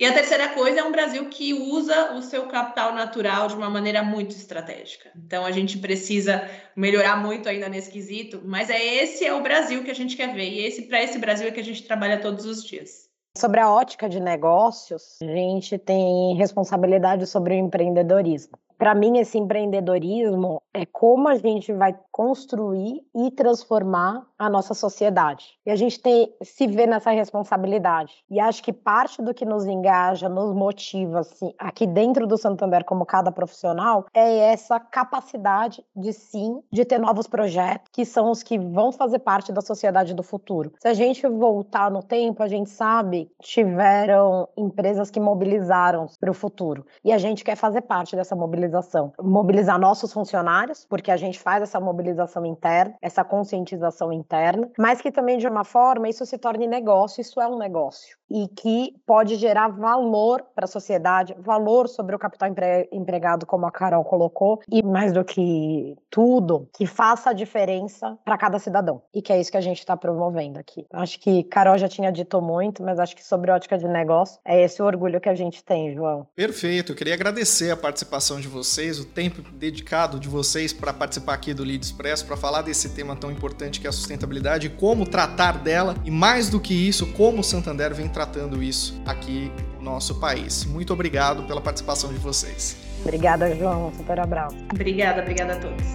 E 0.00 0.06
a 0.06 0.12
terceira 0.12 0.50
coisa 0.50 0.78
é 0.78 0.84
um 0.84 0.92
Brasil 0.92 1.28
que 1.28 1.52
usa 1.52 2.12
o 2.14 2.22
seu 2.22 2.46
capital 2.46 2.94
natural 2.94 3.48
de 3.48 3.56
uma 3.56 3.68
maneira 3.68 4.00
muito 4.00 4.30
estratégica. 4.36 5.10
Então 5.16 5.44
a 5.44 5.50
gente 5.50 5.78
precisa 5.78 6.48
melhorar 6.76 7.16
muito 7.16 7.48
ainda 7.48 7.68
nesse 7.68 7.90
quesito, 7.90 8.40
mas 8.44 8.70
é 8.70 8.80
esse 9.02 9.24
é 9.24 9.34
o 9.34 9.42
Brasil 9.42 9.82
que 9.82 9.90
a 9.90 9.94
gente 9.94 10.16
quer 10.16 10.32
ver 10.32 10.48
e 10.48 10.64
esse 10.64 10.82
para 10.82 11.02
esse 11.02 11.18
Brasil 11.18 11.48
é 11.48 11.50
que 11.50 11.58
a 11.58 11.64
gente 11.64 11.82
trabalha 11.82 12.20
todos 12.20 12.44
os 12.44 12.62
dias. 12.62 13.08
Sobre 13.36 13.58
a 13.58 13.72
ótica 13.72 14.08
de 14.08 14.20
negócios, 14.20 15.18
a 15.20 15.26
gente 15.26 15.76
tem 15.78 16.36
responsabilidade 16.36 17.26
sobre 17.26 17.54
o 17.54 17.58
empreendedorismo 17.58 18.56
para 18.78 18.94
mim, 18.94 19.18
esse 19.18 19.36
empreendedorismo 19.36 20.62
é 20.72 20.86
como 20.86 21.28
a 21.28 21.34
gente 21.34 21.72
vai 21.72 21.98
construir 22.12 23.02
e 23.14 23.30
transformar 23.32 24.24
a 24.38 24.48
nossa 24.48 24.72
sociedade. 24.72 25.58
E 25.66 25.70
a 25.70 25.74
gente 25.74 26.00
tem, 26.00 26.32
se 26.42 26.66
vê 26.68 26.86
nessa 26.86 27.10
responsabilidade. 27.10 28.14
E 28.30 28.38
acho 28.38 28.62
que 28.62 28.72
parte 28.72 29.20
do 29.20 29.34
que 29.34 29.44
nos 29.44 29.66
engaja, 29.66 30.28
nos 30.28 30.54
motiva, 30.54 31.20
assim, 31.20 31.52
aqui 31.58 31.86
dentro 31.86 32.24
do 32.24 32.38
Santander, 32.38 32.84
como 32.84 33.04
cada 33.04 33.32
profissional, 33.32 34.06
é 34.14 34.52
essa 34.52 34.78
capacidade 34.78 35.84
de 35.94 36.12
sim, 36.12 36.62
de 36.72 36.84
ter 36.84 36.98
novos 36.98 37.26
projetos, 37.26 37.88
que 37.92 38.04
são 38.04 38.30
os 38.30 38.44
que 38.44 38.58
vão 38.58 38.92
fazer 38.92 39.18
parte 39.18 39.52
da 39.52 39.60
sociedade 39.60 40.14
do 40.14 40.22
futuro. 40.22 40.72
Se 40.80 40.86
a 40.86 40.94
gente 40.94 41.26
voltar 41.26 41.90
no 41.90 42.02
tempo, 42.02 42.42
a 42.42 42.48
gente 42.48 42.70
sabe 42.70 43.28
tiveram 43.42 44.48
empresas 44.56 45.10
que 45.10 45.18
mobilizaram 45.18 46.06
para 46.20 46.30
o 46.30 46.34
futuro. 46.34 46.86
E 47.04 47.12
a 47.12 47.18
gente 47.18 47.42
quer 47.42 47.56
fazer 47.56 47.80
parte 47.82 48.14
dessa 48.14 48.36
mobilização 48.36 48.67
mobilização. 48.68 49.12
Mobilizar 49.20 49.78
nossos 49.78 50.12
funcionários, 50.12 50.86
porque 50.88 51.10
a 51.10 51.16
gente 51.16 51.38
faz 51.38 51.62
essa 51.62 51.80
mobilização 51.80 52.44
interna, 52.44 52.94
essa 53.00 53.24
conscientização 53.24 54.12
interna, 54.12 54.70
mas 54.78 55.00
que 55.00 55.10
também, 55.10 55.38
de 55.38 55.46
uma 55.46 55.64
forma, 55.64 56.08
isso 56.08 56.24
se 56.26 56.38
torne 56.38 56.66
negócio, 56.66 57.20
isso 57.20 57.40
é 57.40 57.48
um 57.48 57.58
negócio. 57.58 58.17
E 58.30 58.48
que 58.48 58.94
pode 59.06 59.36
gerar 59.36 59.68
valor 59.68 60.44
para 60.54 60.64
a 60.64 60.68
sociedade, 60.68 61.34
valor 61.38 61.88
sobre 61.88 62.14
o 62.14 62.18
capital 62.18 62.48
empre 62.48 62.88
empregado, 62.92 63.46
como 63.46 63.66
a 63.66 63.70
Carol 63.70 64.04
colocou, 64.04 64.60
e 64.70 64.82
mais 64.82 65.12
do 65.12 65.24
que 65.24 65.96
tudo, 66.10 66.68
que 66.74 66.86
faça 66.86 67.30
a 67.30 67.32
diferença 67.32 68.18
para 68.24 68.36
cada 68.36 68.58
cidadão. 68.58 69.02
E 69.14 69.22
que 69.22 69.32
é 69.32 69.40
isso 69.40 69.50
que 69.50 69.56
a 69.56 69.62
gente 69.62 69.78
está 69.78 69.96
promovendo 69.96 70.58
aqui. 70.58 70.86
Acho 70.92 71.18
que 71.20 71.42
Carol 71.44 71.78
já 71.78 71.88
tinha 71.88 72.10
dito 72.10 72.40
muito, 72.40 72.82
mas 72.82 72.98
acho 72.98 73.16
que 73.16 73.24
sobre 73.24 73.50
ótica 73.50 73.78
de 73.78 73.88
negócio, 73.88 74.38
é 74.44 74.62
esse 74.62 74.82
o 74.82 74.86
orgulho 74.86 75.20
que 75.20 75.28
a 75.28 75.34
gente 75.34 75.64
tem, 75.64 75.94
João. 75.94 76.26
Perfeito. 76.34 76.92
Eu 76.92 76.96
queria 76.96 77.14
agradecer 77.14 77.70
a 77.70 77.76
participação 77.76 78.40
de 78.40 78.48
vocês, 78.48 78.98
o 79.00 79.04
tempo 79.04 79.42
dedicado 79.52 80.20
de 80.20 80.28
vocês 80.28 80.72
para 80.72 80.92
participar 80.92 81.34
aqui 81.34 81.54
do 81.54 81.64
Lead 81.64 81.84
Express, 81.84 82.22
para 82.22 82.36
falar 82.36 82.62
desse 82.62 82.90
tema 82.90 83.16
tão 83.16 83.30
importante 83.30 83.80
que 83.80 83.86
é 83.86 83.90
a 83.90 83.92
sustentabilidade 83.92 84.68
como 84.68 85.08
tratar 85.08 85.58
dela, 85.58 85.94
e 86.04 86.10
mais 86.10 86.48
do 86.48 86.60
que 86.60 86.74
isso, 86.74 87.12
como 87.12 87.40
o 87.40 87.44
Santander 87.44 87.94
vem 87.94 88.08
tratando 88.18 88.60
isso 88.60 89.00
aqui 89.06 89.52
no 89.78 89.84
nosso 89.84 90.16
país. 90.16 90.64
Muito 90.64 90.92
obrigado 90.92 91.44
pela 91.44 91.60
participação 91.60 92.12
de 92.12 92.18
vocês. 92.18 92.76
Obrigada, 93.02 93.54
João. 93.54 93.92
Super 93.96 94.18
abraço. 94.18 94.56
Obrigada, 94.74 95.22
obrigada 95.22 95.52
a 95.52 95.60
todos. 95.60 95.86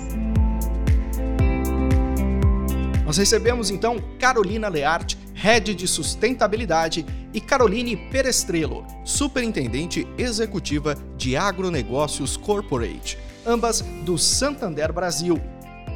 Nós 3.06 3.18
recebemos 3.18 3.70
então 3.70 3.98
Carolina 4.18 4.70
Learte, 4.70 5.18
Head 5.34 5.76
de 5.76 5.86
Sustentabilidade, 5.86 7.06
e 7.34 7.42
Caroline 7.42 7.98
Perestrelo, 7.98 8.86
Superintendente 9.04 10.08
Executiva 10.18 10.96
de 11.18 11.36
Agronegócios 11.36 12.38
Corporate, 12.38 13.18
ambas 13.46 13.82
do 14.06 14.18
Santander 14.18 14.94
Brasil. 14.94 15.42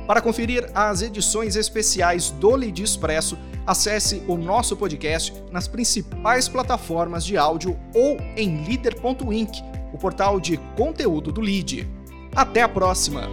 Para 0.06 0.20
conferir 0.20 0.70
as 0.74 1.02
edições 1.02 1.56
especiais 1.56 2.32
do 2.32 2.54
Lead 2.54 2.84
Expresso, 2.84 3.38
acesse 3.68 4.24
o 4.28 4.38
nosso 4.38 4.78
podcast 4.78 5.34
nas 5.52 5.68
principais 5.68 6.48
plataformas 6.48 7.26
de 7.26 7.38
áudio 7.38 7.78
ou 7.94 8.18
em 8.38 8.66
leader.inc, 8.66 9.62
o 9.94 9.98
portal 9.98 10.40
de 10.40 10.58
conteúdo 10.78 11.32
do 11.32 11.42
Lead. 11.42 11.88
Até 12.34 12.62
a 12.62 12.70
próxima! 12.70 13.30